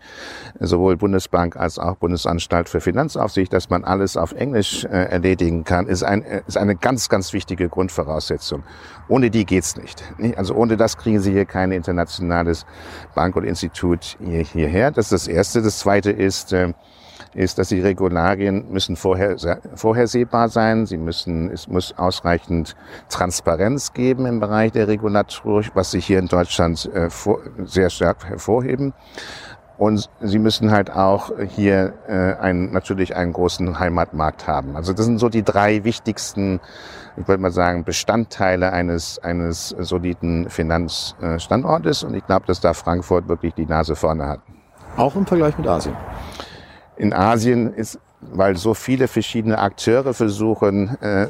sowohl 0.60 0.96
Bundesbank 0.96 1.56
als 1.56 1.80
auch 1.80 1.96
Bundesanstalt 1.96 2.68
für 2.68 2.80
Finanzaufsicht, 2.80 3.52
dass 3.52 3.68
man 3.68 3.82
alles 3.82 4.16
auf 4.16 4.32
Englisch 4.32 4.84
äh, 4.84 4.88
erledigen 4.88 5.64
kann, 5.64 5.88
ist, 5.88 6.04
ein, 6.04 6.22
ist 6.46 6.56
eine 6.56 6.76
ganz, 6.76 7.08
ganz 7.08 7.32
wichtige 7.32 7.68
Grundvoraussetzung. 7.68 8.62
Ohne 9.08 9.30
die 9.30 9.44
geht's 9.44 9.76
nicht. 9.76 10.04
Also 10.36 10.54
ohne 10.54 10.76
das 10.76 10.96
kriegen 10.96 11.18
Sie 11.18 11.32
hier 11.32 11.46
kein 11.46 11.72
internationales 11.72 12.64
Bank 13.16 13.34
oder 13.34 13.48
Institut 13.48 14.16
hier, 14.24 14.44
hierher. 14.44 14.92
Das 14.92 15.06
ist 15.06 15.26
das 15.26 15.26
Erste. 15.26 15.62
Das 15.62 15.80
Zweite 15.80 16.12
ist, 16.12 16.52
äh, 16.52 16.72
ist, 17.34 17.58
dass 17.58 17.68
die 17.68 17.80
Regularien 17.80 18.70
müssen 18.70 18.96
vorher, 18.96 19.36
vorhersehbar 19.74 20.48
sein. 20.48 20.86
Sie 20.86 20.96
müssen, 20.96 21.50
es 21.50 21.68
muss 21.68 21.94
ausreichend 21.96 22.76
Transparenz 23.08 23.92
geben 23.92 24.26
im 24.26 24.40
Bereich 24.40 24.72
der 24.72 24.88
Regulatur, 24.88 25.64
was 25.74 25.90
sich 25.90 26.06
hier 26.06 26.18
in 26.18 26.28
Deutschland 26.28 26.86
äh, 26.94 27.10
vor, 27.10 27.40
sehr 27.64 27.90
stark 27.90 28.24
hervorheben. 28.28 28.92
Und 29.76 30.10
sie 30.20 30.40
müssen 30.40 30.72
halt 30.72 30.90
auch 30.90 31.30
hier 31.54 31.94
äh, 32.08 32.34
einen, 32.40 32.72
natürlich 32.72 33.14
einen 33.14 33.32
großen 33.32 33.78
Heimatmarkt 33.78 34.48
haben. 34.48 34.74
Also 34.74 34.92
das 34.92 35.04
sind 35.04 35.18
so 35.18 35.28
die 35.28 35.44
drei 35.44 35.84
wichtigsten, 35.84 36.58
ich 37.16 37.28
würde 37.28 37.40
mal 37.40 37.52
sagen, 37.52 37.84
Bestandteile 37.84 38.72
eines, 38.72 39.20
eines 39.20 39.68
soliden 39.68 40.50
Finanzstandortes. 40.50 42.02
Und 42.02 42.14
ich 42.14 42.26
glaube, 42.26 42.46
dass 42.46 42.60
da 42.60 42.74
Frankfurt 42.74 43.28
wirklich 43.28 43.54
die 43.54 43.66
Nase 43.66 43.94
vorne 43.94 44.26
hat. 44.26 44.40
Auch 44.96 45.14
im 45.14 45.24
Vergleich 45.24 45.56
mit 45.56 45.68
Asien 45.68 45.94
in 46.98 47.12
Asien 47.12 47.72
ist, 47.72 47.98
weil 48.20 48.56
so 48.56 48.74
viele 48.74 49.06
verschiedene 49.06 49.58
Akteure 49.58 50.12
versuchen, 50.12 51.00
äh, 51.00 51.28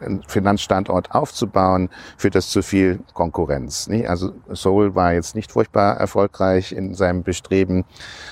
einen 0.00 0.22
Finanzstandort 0.26 1.12
aufzubauen, 1.12 1.90
führt 2.16 2.34
das 2.34 2.48
zu 2.48 2.62
viel 2.62 3.00
Konkurrenz. 3.12 3.86
Nicht? 3.86 4.08
Also 4.08 4.32
Seoul 4.50 4.94
war 4.94 5.12
jetzt 5.12 5.34
nicht 5.34 5.52
furchtbar 5.52 5.98
erfolgreich 5.98 6.72
in 6.72 6.94
seinem 6.94 7.22
Bestreben, 7.22 7.84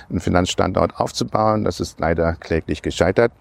einen 0.08 0.20
Finanzstandort 0.20 0.96
aufzubauen. 0.96 1.64
Das 1.64 1.80
ist 1.80 2.00
leider 2.00 2.34
kläglich 2.36 2.80
gescheitert. 2.80 3.32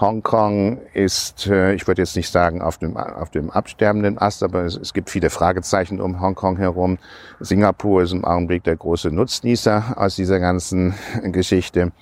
Hongkong 0.00 0.80
ist, 0.94 1.46
äh, 1.46 1.74
ich 1.74 1.86
würde 1.86 2.02
jetzt 2.02 2.16
nicht 2.16 2.30
sagen 2.30 2.62
auf 2.62 2.78
dem, 2.78 2.96
auf 2.96 3.30
dem 3.30 3.50
absterbenden 3.50 4.18
Ast, 4.18 4.42
aber 4.42 4.64
es, 4.64 4.76
es, 4.76 4.92
gibt 4.92 5.10
viele 5.10 5.30
Fragezeichen 5.30 6.00
um 6.00 6.20
Hongkong 6.20 6.56
herum. 6.56 6.98
Singapur 7.40 8.02
ist 8.02 8.12
im 8.12 8.24
Augenblick 8.24 8.64
der 8.64 8.76
große 8.76 9.10
Nutznießer 9.10 9.94
aus 9.96 10.16
dieser 10.16 10.40
ganzen 10.40 10.94
Geschichte. 11.24 11.92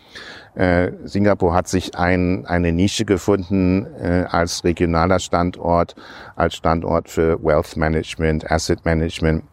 Äh, 0.55 0.93
Singapur 1.05 1.53
hat 1.55 1.69
sich 1.69 1.97
ein, 1.97 2.47
eine 2.47 2.73
Nische 2.73 3.05
gefunden 3.05 3.87
äh, 4.01 4.25
als 4.31 4.65
regionaler 4.65 5.19
Standort, 5.19 5.95
als 6.35 6.55
Standort 6.55 7.11
für 7.11 7.43
Wealth 7.43 7.77
Management, 7.77 8.51
Asset 8.51 8.85
Management. 8.85 9.45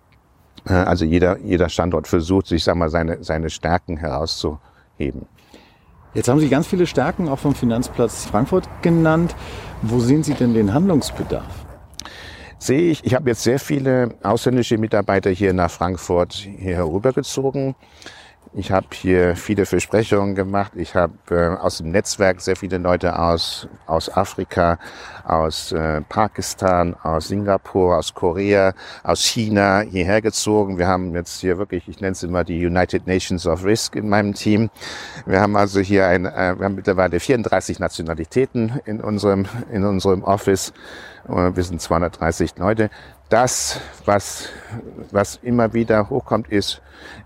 Äh, 0.66 0.74
also 0.74 1.04
jeder, 1.04 1.40
jeder 1.40 1.68
Standort 1.68 2.08
versucht, 2.08 2.48
sich 2.48 2.64
sag 2.64 2.76
mal, 2.76 2.90
seine, 2.90 3.24
seine 3.24 3.50
Stärken 3.50 3.98
herauszuheben. 3.98 5.28
Jetzt 6.14 6.28
haben 6.28 6.40
Sie 6.40 6.50
ganz 6.50 6.68
viele 6.68 6.86
Stärken 6.86 7.28
auch 7.28 7.40
vom 7.40 7.56
Finanzplatz 7.56 8.26
Frankfurt 8.26 8.70
genannt. 8.84 9.36
Wo 9.82 10.00
sehen 10.00 10.22
Sie 10.22 10.36
denn 10.36 10.54
den 10.54 10.74
Handlungsbedarf? 10.74 11.66
Sehe 12.60 12.92
ich, 12.92 13.04
ich 13.04 13.16
habe 13.16 13.30
jetzt 13.32 13.44
sehr 13.44 13.60
viele 13.60 14.16
ausländische 14.22 14.78
Mitarbeiter 14.78 15.32
hier 15.32 15.54
nach 15.54 15.72
Frankfurt 15.72 16.34
hier 16.34 16.76
herübergezogen. 16.76 17.76
Ich 18.56 18.72
habe 18.72 18.86
hier 18.92 19.36
viele 19.36 19.66
Versprechungen 19.66 20.36
gemacht. 20.36 20.74
Ich 20.76 20.94
habe 20.94 21.14
äh, 21.32 21.60
aus 21.60 21.80
dem 21.80 21.90
Netzwerk 21.90 22.40
sehr 22.40 22.56
viele 22.56 22.78
Leute 22.78 23.18
aus, 23.18 23.68
aus 23.88 24.16
Afrika, 24.16 24.78
aus 25.26 25.72
äh, 25.72 26.02
Pakistan, 26.02 26.96
aus 27.02 27.30
Singapur, 27.30 27.98
aus 27.98 28.14
Korea, 28.14 28.76
aus 29.02 29.24
China 29.24 29.80
hierher 29.80 30.22
gezogen. 30.22 30.78
Wir 30.78 30.88
haben 30.88 31.16
jetzt 31.16 31.42
hier 31.42 31.58
wirklich, 31.58 31.88
ich 31.88 32.00
nenne 32.00 32.12
es 32.12 32.22
immer 32.22 32.44
die 32.44 32.64
United 32.64 33.08
Nations 33.08 33.48
of 33.48 33.66
Risk 33.66 33.96
in 33.96 34.08
meinem 34.08 34.36
Team. 34.36 34.70
Wir 35.26 35.42
haben 35.42 35.56
also 35.56 35.80
hier 35.80 36.06
ein, 36.06 36.28
äh, 36.28 36.54
wir 36.56 36.66
haben 36.66 36.76
mittlerweile 36.76 37.20
34 37.20 37.80
Nationalitäten 37.80 38.80
in 38.86 39.02
unserem, 39.02 39.48
in 39.72 39.84
unserem 39.84 40.24
Office. 40.24 40.74
Wir 41.28 41.64
sind 41.64 41.82
230 41.82 42.58
Leute. 42.58 42.90
Das, 43.30 43.80
was, 44.06 44.50
was 45.12 45.38
immer 45.38 45.74
wieder 45.74 46.10
hochkommt, 46.10 46.50
ist, 46.50 46.82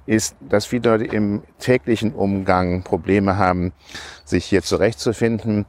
ist, 0.06 0.36
dass 0.40 0.66
viele 0.66 0.92
Leute 0.92 1.06
im 1.06 1.44
täglichen 1.60 2.14
Umgang 2.14 2.84
Probleme 2.84 3.38
haben, 3.38 3.74
sich 4.24 4.46
hier 4.46 4.62
zurechtzufinden. 4.62 5.66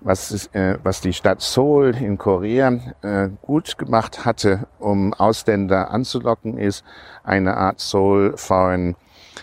Was, 0.00 0.30
ist, 0.30 0.54
äh, 0.54 0.78
was 0.82 1.00
die 1.00 1.12
Stadt 1.12 1.40
Seoul 1.42 1.96
in 1.96 2.16
Korea 2.16 2.78
äh, 3.02 3.28
gut 3.42 3.76
gemacht 3.76 4.24
hatte, 4.24 4.68
um 4.78 5.12
Ausländer 5.12 5.90
anzulocken, 5.90 6.58
ist 6.58 6.84
eine 7.24 7.56
Art 7.56 7.80
Seoul 7.80 8.36
Foreign 8.36 8.96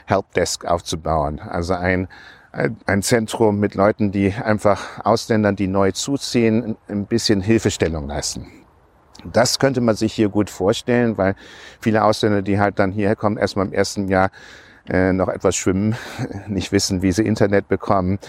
Helpdesk 0.05 0.65
aufzubauen. 0.65 1.39
Also 1.39 1.73
ein, 1.73 2.07
ein 2.51 3.01
Zentrum 3.01 3.59
mit 3.59 3.75
Leuten, 3.75 4.11
die 4.11 4.33
einfach 4.33 5.05
Ausländern, 5.05 5.55
die 5.55 5.67
neu 5.67 5.91
zuziehen, 5.91 6.75
ein 6.89 7.05
bisschen 7.05 7.41
Hilfestellung 7.41 8.07
leisten. 8.07 8.47
Das 9.23 9.59
könnte 9.59 9.81
man 9.81 9.95
sich 9.95 10.13
hier 10.13 10.29
gut 10.29 10.49
vorstellen, 10.49 11.17
weil 11.17 11.35
viele 11.79 12.03
Ausländer, 12.03 12.41
die 12.41 12.59
halt 12.59 12.79
dann 12.79 12.91
hierher 12.91 13.15
kommen, 13.15 13.37
erstmal 13.37 13.67
im 13.67 13.73
ersten 13.73 14.07
Jahr 14.07 14.31
äh, 14.89 15.13
noch 15.13 15.27
etwas 15.27 15.55
schwimmen, 15.55 15.95
nicht 16.47 16.71
wissen, 16.71 17.01
wie 17.01 17.11
sie 17.11 17.23
Internet 17.23 17.67
bekommen, 17.67 18.19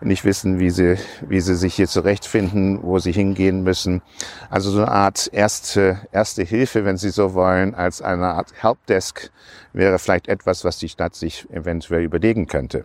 nicht 0.00 0.24
wissen, 0.24 0.58
wie 0.58 0.70
sie, 0.70 0.96
wie 1.20 1.40
sie 1.40 1.54
sich 1.54 1.74
hier 1.74 1.86
zurechtfinden, 1.86 2.82
wo 2.82 2.98
sie 2.98 3.12
hingehen 3.12 3.62
müssen. 3.62 4.02
Also 4.48 4.70
so 4.70 4.78
eine 4.78 4.90
Art 4.90 5.28
erste, 5.32 6.00
erste 6.10 6.42
Hilfe, 6.42 6.84
wenn 6.84 6.96
Sie 6.96 7.10
so 7.10 7.34
wollen, 7.34 7.74
als 7.74 8.00
eine 8.00 8.28
Art 8.28 8.54
Helpdesk 8.60 9.30
wäre 9.72 9.98
vielleicht 9.98 10.28
etwas, 10.28 10.64
was 10.64 10.78
die 10.78 10.88
Stadt 10.88 11.14
sich 11.14 11.48
eventuell 11.50 12.02
überlegen 12.02 12.46
könnte. 12.46 12.84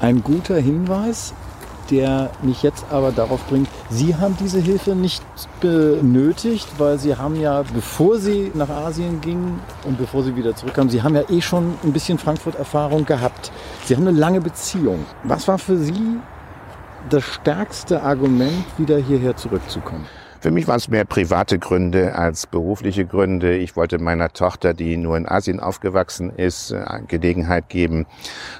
Ein 0.00 0.22
guter 0.22 0.56
Hinweis 0.56 1.34
der 1.90 2.30
mich 2.42 2.62
jetzt 2.62 2.86
aber 2.90 3.12
darauf 3.12 3.44
bringt, 3.46 3.68
Sie 3.90 4.16
haben 4.16 4.36
diese 4.38 4.60
Hilfe 4.60 4.94
nicht 4.94 5.22
benötigt, 5.60 6.68
weil 6.78 6.98
Sie 6.98 7.16
haben 7.16 7.36
ja, 7.40 7.62
bevor 7.62 8.18
Sie 8.18 8.50
nach 8.54 8.68
Asien 8.68 9.20
gingen 9.20 9.60
und 9.84 9.98
bevor 9.98 10.22
Sie 10.22 10.36
wieder 10.36 10.54
zurückkamen, 10.54 10.90
Sie 10.90 11.02
haben 11.02 11.14
ja 11.14 11.28
eh 11.28 11.40
schon 11.40 11.74
ein 11.82 11.92
bisschen 11.92 12.18
Frankfurt-Erfahrung 12.18 13.04
gehabt. 13.04 13.50
Sie 13.84 13.96
haben 13.96 14.06
eine 14.06 14.18
lange 14.18 14.40
Beziehung. 14.40 15.04
Was 15.24 15.48
war 15.48 15.58
für 15.58 15.78
Sie 15.78 16.18
das 17.08 17.24
stärkste 17.24 18.02
Argument, 18.02 18.64
wieder 18.76 18.98
hierher 18.98 19.36
zurückzukommen? 19.36 20.06
Für 20.40 20.52
mich 20.52 20.68
waren 20.68 20.76
es 20.76 20.88
mehr 20.88 21.04
private 21.04 21.58
Gründe 21.58 22.14
als 22.14 22.46
berufliche 22.46 23.04
Gründe. 23.04 23.56
Ich 23.56 23.74
wollte 23.74 23.98
meiner 23.98 24.32
Tochter, 24.32 24.72
die 24.72 24.96
nur 24.96 25.16
in 25.16 25.26
Asien 25.26 25.58
aufgewachsen 25.58 26.30
ist, 26.30 26.70
äh, 26.70 26.84
Gelegenheit 27.08 27.68
geben, 27.68 28.06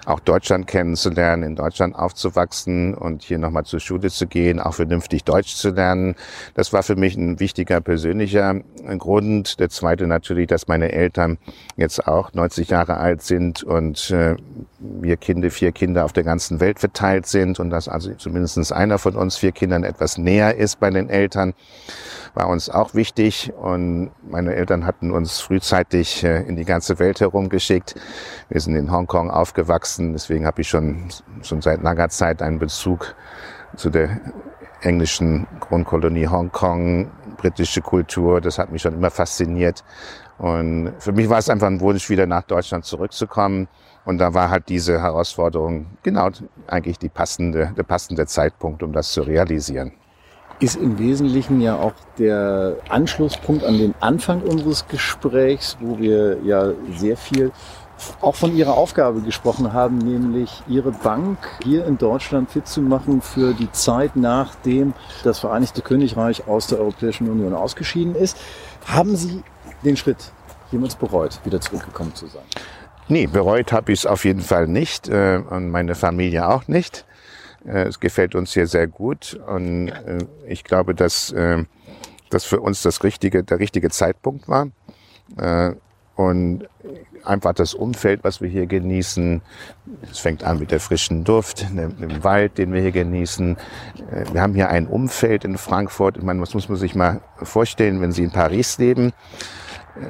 auch 0.04 0.18
Deutschland 0.18 0.66
kennenzulernen, 0.66 1.44
in 1.44 1.54
Deutschland 1.54 1.94
aufzuwachsen 1.94 2.94
und 2.94 3.22
hier 3.22 3.38
nochmal 3.38 3.64
zur 3.64 3.78
Schule 3.78 4.10
zu 4.10 4.26
gehen, 4.26 4.58
auch 4.58 4.74
vernünftig 4.74 5.22
Deutsch 5.22 5.54
zu 5.54 5.70
lernen. 5.70 6.16
Das 6.54 6.72
war 6.72 6.82
für 6.82 6.96
mich 6.96 7.16
ein 7.16 7.38
wichtiger 7.38 7.80
persönlicher 7.80 8.56
Grund. 8.98 9.60
Der 9.60 9.68
zweite 9.68 10.08
natürlich, 10.08 10.48
dass 10.48 10.66
meine 10.66 10.90
Eltern 10.90 11.38
jetzt 11.76 12.08
auch 12.08 12.32
90 12.32 12.70
Jahre 12.70 12.96
alt 12.96 13.22
sind 13.22 13.62
und 13.62 14.10
äh, 14.10 14.34
wir 14.80 15.16
Kinder, 15.16 15.50
vier 15.52 15.70
Kinder 15.70 16.04
auf 16.04 16.12
der 16.12 16.24
ganzen 16.24 16.58
Welt 16.58 16.80
verteilt 16.80 17.26
sind 17.26 17.60
und 17.60 17.70
dass 17.70 17.88
also 17.88 18.12
zumindest 18.14 18.72
einer 18.72 18.98
von 18.98 19.14
uns 19.14 19.36
vier 19.36 19.52
Kindern 19.52 19.84
etwas 19.84 20.18
näher 20.18 20.56
ist 20.56 20.80
bei 20.80 20.90
den 20.90 21.08
Eltern 21.08 21.54
war 22.34 22.48
uns 22.48 22.70
auch 22.70 22.94
wichtig 22.94 23.52
und 23.54 24.10
meine 24.22 24.54
Eltern 24.54 24.86
hatten 24.86 25.10
uns 25.10 25.40
frühzeitig 25.40 26.22
äh, 26.24 26.42
in 26.42 26.56
die 26.56 26.64
ganze 26.64 26.98
Welt 26.98 27.20
herumgeschickt. 27.20 27.96
Wir 28.48 28.60
sind 28.60 28.76
in 28.76 28.92
Hongkong 28.92 29.30
aufgewachsen, 29.30 30.12
deswegen 30.12 30.46
habe 30.46 30.60
ich 30.60 30.68
schon, 30.68 31.08
schon 31.42 31.60
seit 31.60 31.82
langer 31.82 32.08
Zeit 32.08 32.42
einen 32.42 32.58
Bezug 32.58 33.14
zu 33.76 33.90
der 33.90 34.20
englischen 34.82 35.46
Grundkolonie 35.60 36.28
Hongkong, 36.28 37.10
britische 37.36 37.80
Kultur, 37.80 38.40
das 38.40 38.58
hat 38.58 38.70
mich 38.70 38.82
schon 38.82 38.94
immer 38.94 39.10
fasziniert. 39.10 39.82
Und 40.38 40.92
für 41.00 41.12
mich 41.12 41.28
war 41.28 41.38
es 41.38 41.50
einfach 41.50 41.66
ein 41.66 41.80
Wunsch, 41.80 42.08
wieder 42.08 42.26
nach 42.26 42.44
Deutschland 42.44 42.84
zurückzukommen. 42.84 43.66
Und 44.04 44.18
da 44.18 44.32
war 44.32 44.50
halt 44.50 44.68
diese 44.68 45.02
Herausforderung 45.02 45.86
genau 46.02 46.30
eigentlich 46.68 46.98
die 46.98 47.08
passende, 47.08 47.72
der 47.76 47.82
passende 47.82 48.26
Zeitpunkt, 48.26 48.82
um 48.82 48.92
das 48.92 49.10
zu 49.10 49.22
realisieren. 49.22 49.92
Ist 50.60 50.76
im 50.76 50.98
Wesentlichen 50.98 51.60
ja 51.60 51.76
auch 51.76 51.92
der 52.18 52.76
Anschlusspunkt 52.88 53.64
an 53.64 53.78
den 53.78 53.94
Anfang 54.00 54.42
unseres 54.42 54.86
Gesprächs, 54.88 55.76
wo 55.80 55.98
wir 55.98 56.38
ja 56.42 56.72
sehr 56.96 57.16
viel 57.16 57.52
auch 58.20 58.34
von 58.34 58.56
Ihrer 58.56 58.74
Aufgabe 58.74 59.20
gesprochen 59.20 59.72
haben, 59.72 59.98
nämlich 59.98 60.62
Ihre 60.68 60.92
Bank 60.92 61.38
hier 61.64 61.84
in 61.84 61.98
Deutschland 61.98 62.50
fit 62.50 62.66
zu 62.66 62.80
machen 62.80 63.20
für 63.22 63.54
die 63.54 63.70
Zeit, 63.72 64.14
nachdem 64.14 64.94
das 65.24 65.40
Vereinigte 65.40 65.82
Königreich 65.82 66.46
aus 66.46 66.68
der 66.68 66.78
Europäischen 66.78 67.28
Union 67.28 67.54
ausgeschieden 67.54 68.14
ist. 68.14 68.36
Haben 68.86 69.16
Sie 69.16 69.42
den 69.84 69.96
Schritt 69.96 70.32
jemals 70.70 70.94
bereut, 70.94 71.40
wieder 71.44 71.60
zurückgekommen 71.60 72.14
zu 72.14 72.26
sein? 72.26 72.44
Nee, 73.08 73.26
bereut 73.26 73.72
habe 73.72 73.92
ich 73.92 74.00
es 74.00 74.06
auf 74.06 74.24
jeden 74.24 74.42
Fall 74.42 74.68
nicht 74.68 75.08
äh, 75.08 75.40
und 75.48 75.70
meine 75.70 75.94
Familie 75.94 76.48
auch 76.48 76.68
nicht. 76.68 77.06
Äh, 77.68 77.84
es 77.84 78.00
gefällt 78.00 78.34
uns 78.34 78.54
hier 78.54 78.66
sehr 78.66 78.86
gut 78.86 79.38
und 79.46 79.88
äh, 79.88 80.18
ich 80.46 80.64
glaube, 80.64 80.94
dass 80.94 81.30
äh, 81.32 81.64
das 82.30 82.44
für 82.44 82.60
uns 82.60 82.82
das 82.82 83.04
richtige, 83.04 83.44
der 83.44 83.58
richtige 83.58 83.90
Zeitpunkt 83.90 84.48
war. 84.48 84.68
Äh, 85.36 85.72
und 86.16 86.68
einfach 87.22 87.52
das 87.52 87.74
Umfeld, 87.74 88.24
was 88.24 88.40
wir 88.40 88.48
hier 88.48 88.66
genießen. 88.66 89.40
Es 90.10 90.18
fängt 90.18 90.42
an 90.42 90.58
mit 90.58 90.72
der 90.72 90.80
frischen 90.80 91.22
Duft, 91.22 91.68
dem 91.70 92.24
Wald, 92.24 92.58
den 92.58 92.72
wir 92.72 92.80
hier 92.80 92.90
genießen. 92.90 93.56
Wir 94.32 94.40
haben 94.40 94.54
hier 94.54 94.68
ein 94.68 94.88
Umfeld 94.88 95.44
in 95.44 95.58
Frankfurt. 95.58 96.16
Ich 96.16 96.24
meine, 96.24 96.40
was 96.40 96.54
muss 96.54 96.68
man 96.68 96.76
sich 96.76 96.96
mal 96.96 97.20
vorstellen, 97.36 98.00
wenn 98.00 98.10
Sie 98.10 98.24
in 98.24 98.32
Paris 98.32 98.78
leben? 98.78 99.12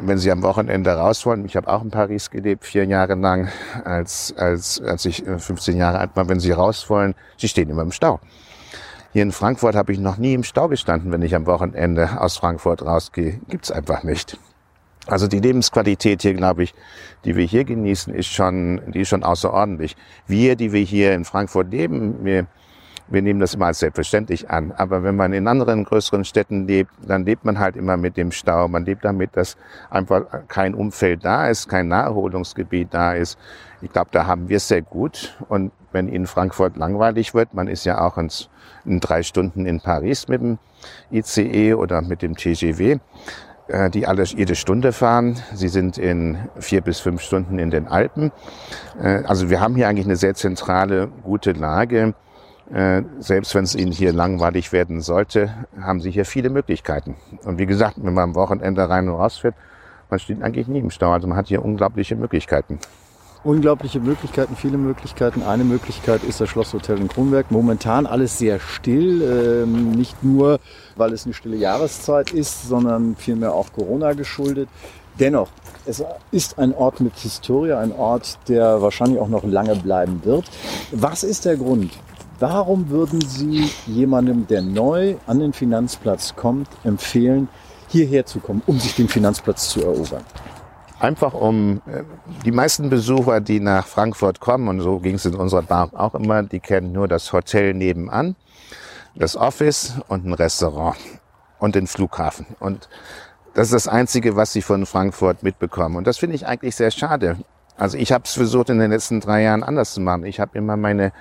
Wenn 0.03 0.19
Sie 0.19 0.31
am 0.31 0.43
Wochenende 0.43 0.93
raus 0.93 1.25
wollen, 1.25 1.45
ich 1.45 1.57
habe 1.57 1.69
auch 1.69 1.83
in 1.83 1.91
Paris 1.91 2.31
gelebt, 2.31 2.65
vier 2.65 2.85
Jahre 2.85 3.15
lang, 3.15 3.49
als, 3.85 4.35
als, 4.37 4.81
als 4.81 5.05
ich 5.07 5.23
15 5.25 5.75
äh, 5.75 5.79
Jahre 5.79 5.99
alt 5.99 6.11
war, 6.15 6.29
wenn 6.29 6.41
Sie 6.41 6.53
raus 6.53 6.89
wollen, 6.91 7.15
Sie 7.37 7.49
stehen 7.49 7.71
immer 7.71 7.83
im 7.83 7.93
Stau. 7.93 8.21
Hier 9.13 9.23
in 9.23 9.33
Frankfurt 9.33 9.75
habe 9.75 9.93
ich 9.93 9.99
noch 9.99 10.19
nie 10.19 10.35
im 10.35 10.45
Stau 10.45 10.69
gestanden, 10.69 11.11
wenn 11.11 11.23
ich 11.23 11.35
am 11.35 11.47
Wochenende 11.47 12.21
aus 12.21 12.37
Frankfurt 12.37 12.83
rausgehe. 12.83 13.41
Gibt's 13.49 13.71
einfach 13.71 14.03
nicht. 14.03 14.39
Also 15.07 15.27
die 15.27 15.41
Lebensqualität 15.41 16.21
hier, 16.21 16.35
glaube 16.35 16.65
ich, 16.65 16.75
die 17.25 17.35
wir 17.35 17.47
hier 17.47 17.65
genießen, 17.65 18.15
ist 18.15 18.29
schon, 18.29 18.83
die 18.93 19.01
ist 19.01 19.09
schon 19.09 19.25
außerordentlich. 19.25 19.97
Wir, 20.27 20.55
die 20.55 20.73
wir 20.73 20.83
hier 20.83 21.15
in 21.15 21.25
Frankfurt 21.25 21.71
leben, 21.71 22.25
wir, 22.25 22.47
wir 23.11 23.23
nehmen 23.23 23.41
das 23.41 23.55
immer 23.55 23.67
als 23.67 23.79
selbstverständlich 23.79 24.51
an. 24.51 24.73
Aber 24.73 25.03
wenn 25.03 25.17
man 25.17 25.33
in 25.33 25.49
anderen 25.49 25.85
größeren 25.85 26.25
Städten 26.25 26.67
lebt, 26.67 26.91
dann 27.07 27.25
lebt 27.25 27.45
man 27.45 27.59
halt 27.59 27.77
immer 27.77 27.97
mit 27.97 28.17
dem 28.17 28.33
Stau. 28.33 28.69
Man 28.69 28.85
lebt 28.85 29.05
damit, 29.05 29.37
dass 29.37 29.57
einfach 29.91 30.23
kein 30.49 30.75
Umfeld 30.75 31.25
da 31.25 31.49
ist, 31.49 31.69
kein 31.69 31.89
Naherholungsgebiet 31.89 32.89
da 32.93 33.15
ist. 33.15 33.39
Ich 33.81 33.93
glaube, 33.93 34.11
da 34.13 34.27
haben 34.27 34.49
wir 34.49 34.59
es 34.59 34.69
sehr 34.69 34.83
gut. 34.83 35.37
Und 35.49 35.73
wenn 35.93 36.09
Ihnen 36.09 36.27
Frankfurt 36.27 36.77
langweilig 36.77 37.35
wird, 37.35 37.55
man 37.55 37.69
ist 37.69 37.85
ja 37.85 38.01
auch 38.01 38.19
in, 38.19 38.29
in 38.85 39.01
drei 39.01 39.23
Stunden 39.23 39.67
in 39.67 39.81
Paris 39.81 40.29
mit 40.29 40.41
dem 40.41 40.59
ICE 41.11 41.75
oder 41.75 42.03
mit 42.03 42.23
dem 42.23 42.37
TGW, 42.37 42.99
äh, 43.69 43.91
die 43.91 44.07
alle 44.07 44.25
jede 44.25 44.55
Stunde 44.55 44.93
fahren. 44.93 45.37
Sie 45.55 45.69
sind 45.69 45.97
in 45.97 46.39
vier 46.59 46.83
bis 46.83 47.01
fünf 47.01 47.23
Stunden 47.23 47.59
in 47.59 47.71
den 47.71 47.89
Alpen. 47.89 48.33
Äh, 49.01 49.23
also 49.25 49.49
wir 49.49 49.61
haben 49.61 49.77
hier 49.77 49.89
eigentlich 49.89 50.07
eine 50.07 50.17
sehr 50.17 50.35
zentrale, 50.35 51.09
gute 51.23 51.53
Lage. 51.53 52.15
Äh, 52.73 53.03
selbst 53.19 53.55
wenn 53.55 53.65
es 53.65 53.75
Ihnen 53.75 53.93
hier 53.93 54.13
langweilig 54.13 54.73
werden 54.73 55.01
sollte, 55.01 55.55
haben 55.81 56.01
Sie 56.01 56.11
hier 56.11 56.25
viele 56.25 56.51
Möglichkeiten. 56.51 57.17
Und 57.45 57.59
wie 57.59 57.67
gesagt, 57.67 57.97
wenn 57.97 58.15
man 58.15 58.31
am 58.31 58.35
Wochenende 58.35 58.89
rein 58.89 59.09
und 59.09 59.15
raus 59.15 59.39
fährt, 59.39 59.55
man 60.11 60.19
steht 60.19 60.43
eigentlich 60.43 60.69
nie 60.69 60.81
im 60.81 60.91
Stau. 60.91 61.13
Also 61.13 61.27
man 61.27 61.37
hat 61.37 61.49
hier 61.49 61.65
unglaubliche 61.65 62.17
Möglichkeiten 62.17 62.79
unglaubliche 63.45 64.01
Möglichkeiten, 64.01 64.57
viele 64.57 64.79
Möglichkeiten. 64.79 65.43
Eine 65.43 65.65
Möglichkeit 65.65 66.23
ist 66.25 66.41
das 66.41 66.49
Schlosshotel 66.49 66.99
in 66.99 67.09
Kronberg. 67.09 67.51
Momentan 67.51 68.07
alles 68.07 68.39
sehr 68.39 68.61
still, 68.61 69.23
ähm, 69.23 69.93
nicht 69.93 70.23
nur, 70.23 70.61
weil 70.97 71.13
es 71.13 71.25
eine 71.25 71.35
stille 71.35 71.57
Jahreszeit 71.57 72.33
ist, 72.33 72.69
sondern 72.69 73.17
vielmehr 73.17 73.55
auch 73.55 73.73
Corona 73.73 74.13
geschuldet. 74.13 74.69
Dennoch, 75.19 75.49
es 75.87 76.05
ist 76.31 76.59
ein 76.59 76.75
Ort 76.75 77.01
mit 77.01 77.17
Historie, 77.17 77.73
ein 77.73 77.93
Ort, 77.93 78.39
der 78.49 78.83
wahrscheinlich 78.83 79.19
auch 79.19 79.29
noch 79.29 79.45
lange 79.45 79.75
bleiben 79.75 80.21
wird. 80.25 80.45
Was 80.93 81.25
ist 81.25 81.45
der 81.45 81.57
Grund? 81.57 81.91
Warum 82.41 82.89
würden 82.91 83.21
Sie 83.21 83.71
jemandem, 83.87 84.47
der 84.47 84.63
neu 84.63 85.17
an 85.27 85.41
den 85.41 85.53
Finanzplatz 85.53 86.37
kommt, 86.37 86.69
empfehlen, 86.85 87.49
hierher 87.89 88.27
zu 88.27 88.39
kommen, 88.39 88.63
um 88.67 88.79
sich 88.79 88.95
den 88.95 89.09
Finanzplatz 89.09 89.71
zu 89.71 89.83
erobern? 89.83 90.25
einfach 91.01 91.35
um 91.35 91.81
äh, 91.87 92.03
die 92.45 92.53
meisten 92.53 92.91
Besucher, 92.91 93.41
die 93.41 93.61
nach 93.61 93.87
Frankfurt 93.87 94.41
kommen, 94.41 94.69
und 94.69 94.81
so 94.81 94.99
ging 94.99 95.15
es 95.15 95.25
in 95.25 95.35
unserer 95.35 95.63
Bar 95.63 95.91
auch 95.95 96.15
immer, 96.15 96.43
die 96.43 96.61
kennen 96.61 96.93
nur 96.93 97.09
das 97.09 97.33
Hotel 97.33 97.75
nebenan, 97.75 98.37
das 99.15 99.37
Office 99.37 99.95
und 100.09 100.27
ein 100.27 100.35
Restaurant 100.35 100.97
und 101.59 101.75
den 101.75 101.87
Flughafen. 101.87 102.47
Und 102.61 102.89
das 103.55 103.69
ist 103.69 103.75
das 103.75 103.89
Einzige, 103.89 104.37
was 104.37 104.53
sie 104.53 104.63
von 104.63 104.87
Frankfurt 104.87 105.43
mitbekommen. 105.43 105.97
Und 105.97 106.07
das 106.07 106.19
finde 106.19 106.37
ich 106.37 106.47
eigentlich 106.47 106.77
sehr 106.77 106.91
schade. 106.91 107.39
Also 107.77 107.97
ich 107.97 108.13
habe 108.13 108.25
es 108.25 108.33
versucht 108.33 108.71
in 108.71 108.79
den 108.79 108.91
letzten 108.91 109.21
drei 109.21 109.43
Jahren 109.43 109.63
anders 109.63 109.95
zu 109.95 110.01
machen. 110.01 110.25
Ich 110.25 110.41
habe 110.41 110.57
immer 110.59 110.77
meine, 110.77 111.13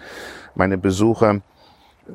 meine 0.57 0.77
Besucher 0.77 1.41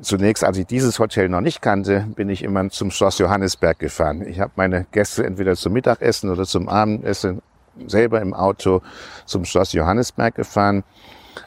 Zunächst, 0.00 0.42
als 0.42 0.56
ich 0.56 0.66
dieses 0.66 0.98
Hotel 0.98 1.28
noch 1.28 1.42
nicht 1.42 1.60
kannte, 1.60 2.06
bin 2.16 2.30
ich 2.30 2.42
immer 2.42 2.70
zum 2.70 2.90
Schloss 2.90 3.18
Johannesberg 3.18 3.78
gefahren. 3.78 4.26
Ich 4.26 4.40
habe 4.40 4.52
meine 4.56 4.86
Gäste 4.90 5.26
entweder 5.26 5.54
zum 5.54 5.74
Mittagessen 5.74 6.30
oder 6.30 6.46
zum 6.46 6.70
Abendessen 6.70 7.42
selber 7.86 8.22
im 8.22 8.32
Auto 8.32 8.80
zum 9.26 9.44
Schloss 9.44 9.74
Johannesberg 9.74 10.34
gefahren 10.34 10.82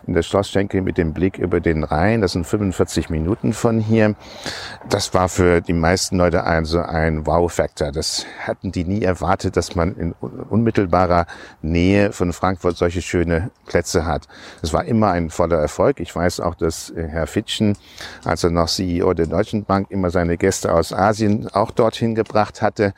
in 0.07 0.13
der 0.13 0.23
Schlossschenke 0.23 0.81
mit 0.81 0.97
dem 0.97 1.13
Blick 1.13 1.37
über 1.37 1.59
den 1.59 1.83
Rhein. 1.83 2.21
Das 2.21 2.33
sind 2.33 2.45
45 2.45 3.09
Minuten 3.09 3.53
von 3.53 3.79
hier. 3.79 4.15
Das 4.89 5.13
war 5.13 5.29
für 5.29 5.61
die 5.61 5.73
meisten 5.73 6.17
Leute 6.17 6.43
also 6.43 6.79
ein 6.81 7.25
Wow-Faktor. 7.25 7.91
Das 7.91 8.25
hatten 8.39 8.71
die 8.71 8.83
nie 8.83 9.01
erwartet, 9.01 9.57
dass 9.57 9.75
man 9.75 9.95
in 9.95 10.13
unmittelbarer 10.13 11.25
Nähe 11.61 12.11
von 12.11 12.33
Frankfurt 12.33 12.77
solche 12.77 13.01
schöne 13.01 13.51
Plätze 13.65 14.05
hat. 14.05 14.27
Es 14.61 14.73
war 14.73 14.85
immer 14.85 15.11
ein 15.11 15.29
voller 15.29 15.57
Erfolg. 15.57 15.99
Ich 15.99 16.15
weiß 16.15 16.39
auch, 16.39 16.55
dass 16.55 16.89
äh, 16.91 17.07
Herr 17.07 17.27
Fitschen, 17.27 17.77
als 18.23 18.43
er 18.43 18.51
noch 18.51 18.67
CEO 18.67 19.13
der 19.13 19.27
Deutschen 19.27 19.65
Bank, 19.65 19.91
immer 19.91 20.09
seine 20.09 20.37
Gäste 20.37 20.73
aus 20.73 20.93
Asien 20.93 21.47
auch 21.53 21.71
dorthin 21.71 22.15
gebracht 22.15 22.61
hatte. 22.61 22.93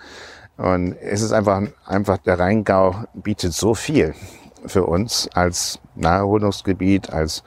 Und 0.58 0.93
es 0.93 1.21
ist 1.21 1.34
einfach, 1.34 1.62
einfach, 1.86 2.17
der 2.17 2.39
Rheingau 2.39 2.95
bietet 3.13 3.54
so 3.54 3.76
viel 3.76 4.15
für 4.65 4.85
uns 4.85 5.29
als 5.33 5.79
Naherholungsgebiet, 5.95 7.11
als, 7.11 7.43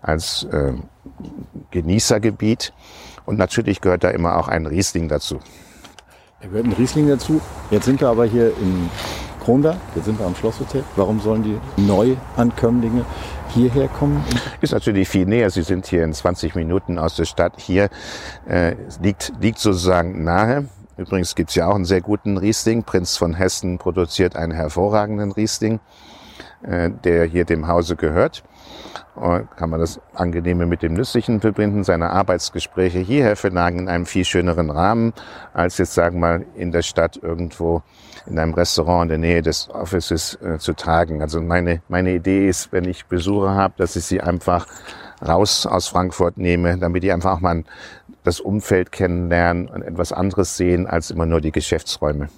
als 0.00 0.44
äh, 0.44 0.72
Genießergebiet. 1.70 2.72
Und 3.24 3.38
natürlich 3.38 3.80
gehört 3.80 4.04
da 4.04 4.10
immer 4.10 4.36
auch 4.36 4.48
ein 4.48 4.66
Riesling 4.66 5.08
dazu. 5.08 5.40
Da 6.40 6.48
gehört 6.48 6.66
ein 6.66 6.72
Riesling 6.72 7.08
dazu. 7.08 7.40
Jetzt 7.70 7.84
sind 7.84 8.00
wir 8.00 8.08
aber 8.08 8.24
hier 8.24 8.48
in 8.48 8.90
Kronberg, 9.42 9.76
jetzt 9.96 10.04
sind 10.04 10.18
wir 10.18 10.26
am 10.26 10.36
Schlosshotel. 10.36 10.84
Warum 10.96 11.20
sollen 11.20 11.42
die 11.42 11.58
Neuankömmlinge 11.82 13.04
hierher 13.48 13.88
kommen? 13.88 14.24
Ist 14.60 14.72
natürlich 14.72 15.08
viel 15.08 15.26
näher. 15.26 15.50
Sie 15.50 15.62
sind 15.62 15.86
hier 15.86 16.04
in 16.04 16.12
20 16.12 16.54
Minuten 16.54 16.98
aus 16.98 17.16
der 17.16 17.24
Stadt. 17.24 17.54
Hier 17.58 17.88
äh, 18.48 18.76
liegt, 19.00 19.32
liegt 19.40 19.58
sozusagen 19.58 20.22
nahe. 20.22 20.68
Übrigens 20.96 21.34
gibt's 21.34 21.54
ja 21.54 21.68
auch 21.68 21.74
einen 21.74 21.84
sehr 21.84 22.00
guten 22.00 22.36
Riesling. 22.36 22.84
Prinz 22.84 23.16
von 23.16 23.34
Hessen 23.34 23.78
produziert 23.78 24.36
einen 24.36 24.52
hervorragenden 24.52 25.32
Riesling. 25.32 25.80
Äh, 26.62 26.90
der 27.04 27.24
hier 27.24 27.44
dem 27.44 27.66
Hause 27.66 27.96
gehört. 27.96 28.44
Kann 29.14 29.68
man 29.68 29.78
das 29.78 30.00
Angenehme 30.14 30.64
mit 30.64 30.82
dem 30.82 30.94
Nützlichen 30.94 31.40
verbinden. 31.40 31.84
Seine 31.84 32.10
Arbeitsgespräche 32.10 32.98
hierher 32.98 33.36
verlagen 33.36 33.80
in 33.80 33.88
einem 33.88 34.06
viel 34.06 34.24
schöneren 34.24 34.70
Rahmen, 34.70 35.12
als 35.52 35.76
jetzt 35.76 35.92
sagen 35.92 36.16
wir 36.16 36.38
mal 36.38 36.46
in 36.54 36.72
der 36.72 36.80
Stadt 36.80 37.18
irgendwo 37.20 37.82
in 38.26 38.38
einem 38.38 38.54
Restaurant 38.54 39.02
in 39.02 39.08
der 39.08 39.18
Nähe 39.18 39.42
des 39.42 39.68
Offices 39.70 40.38
äh, 40.40 40.58
zu 40.58 40.72
tagen. 40.72 41.20
Also 41.20 41.42
meine, 41.42 41.82
meine 41.88 42.14
Idee 42.14 42.48
ist, 42.48 42.72
wenn 42.72 42.84
ich 42.84 43.04
Besucher 43.04 43.54
habe, 43.54 43.74
dass 43.76 43.96
ich 43.96 44.04
sie 44.04 44.22
einfach 44.22 44.66
raus 45.20 45.66
aus 45.66 45.88
Frankfurt 45.88 46.38
nehme, 46.38 46.78
damit 46.78 47.02
die 47.02 47.12
einfach 47.12 47.32
auch 47.32 47.40
mal 47.40 47.64
das 48.24 48.40
Umfeld 48.40 48.92
kennenlernen 48.92 49.68
und 49.68 49.82
etwas 49.82 50.12
anderes 50.12 50.56
sehen 50.56 50.86
als 50.86 51.10
immer 51.10 51.26
nur 51.26 51.40
die 51.40 51.52
Geschäftsräume. 51.52 52.28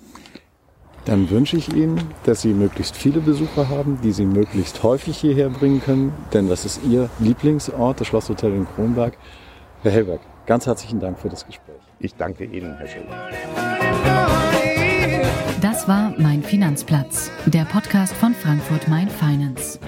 Dann 1.04 1.28
wünsche 1.28 1.56
ich 1.56 1.74
Ihnen, 1.74 2.00
dass 2.24 2.42
Sie 2.42 2.54
möglichst 2.54 2.96
viele 2.96 3.20
Besucher 3.20 3.68
haben, 3.68 3.98
die 4.02 4.12
Sie 4.12 4.24
möglichst 4.24 4.82
häufig 4.82 5.18
hierher 5.18 5.50
bringen 5.50 5.82
können, 5.82 6.12
denn 6.32 6.48
das 6.48 6.64
ist 6.64 6.80
Ihr 6.88 7.10
Lieblingsort, 7.18 8.00
das 8.00 8.06
Schlosshotel 8.06 8.54
in 8.54 8.66
Kronberg. 8.66 9.16
Herr 9.82 9.92
Hellberg, 9.92 10.20
ganz 10.46 10.66
herzlichen 10.66 11.00
Dank 11.00 11.18
für 11.18 11.28
das 11.28 11.46
Gespräch. 11.46 11.76
Ich 11.98 12.14
danke 12.14 12.44
Ihnen, 12.44 12.76
Herr 12.78 12.86
Schiller. 12.86 13.28
Das 15.60 15.86
war 15.88 16.14
Mein 16.18 16.42
Finanzplatz, 16.42 17.30
der 17.46 17.64
Podcast 17.64 18.14
von 18.14 18.34
Frankfurt 18.34 18.88
Mein 18.88 19.08
Finance. 19.08 19.78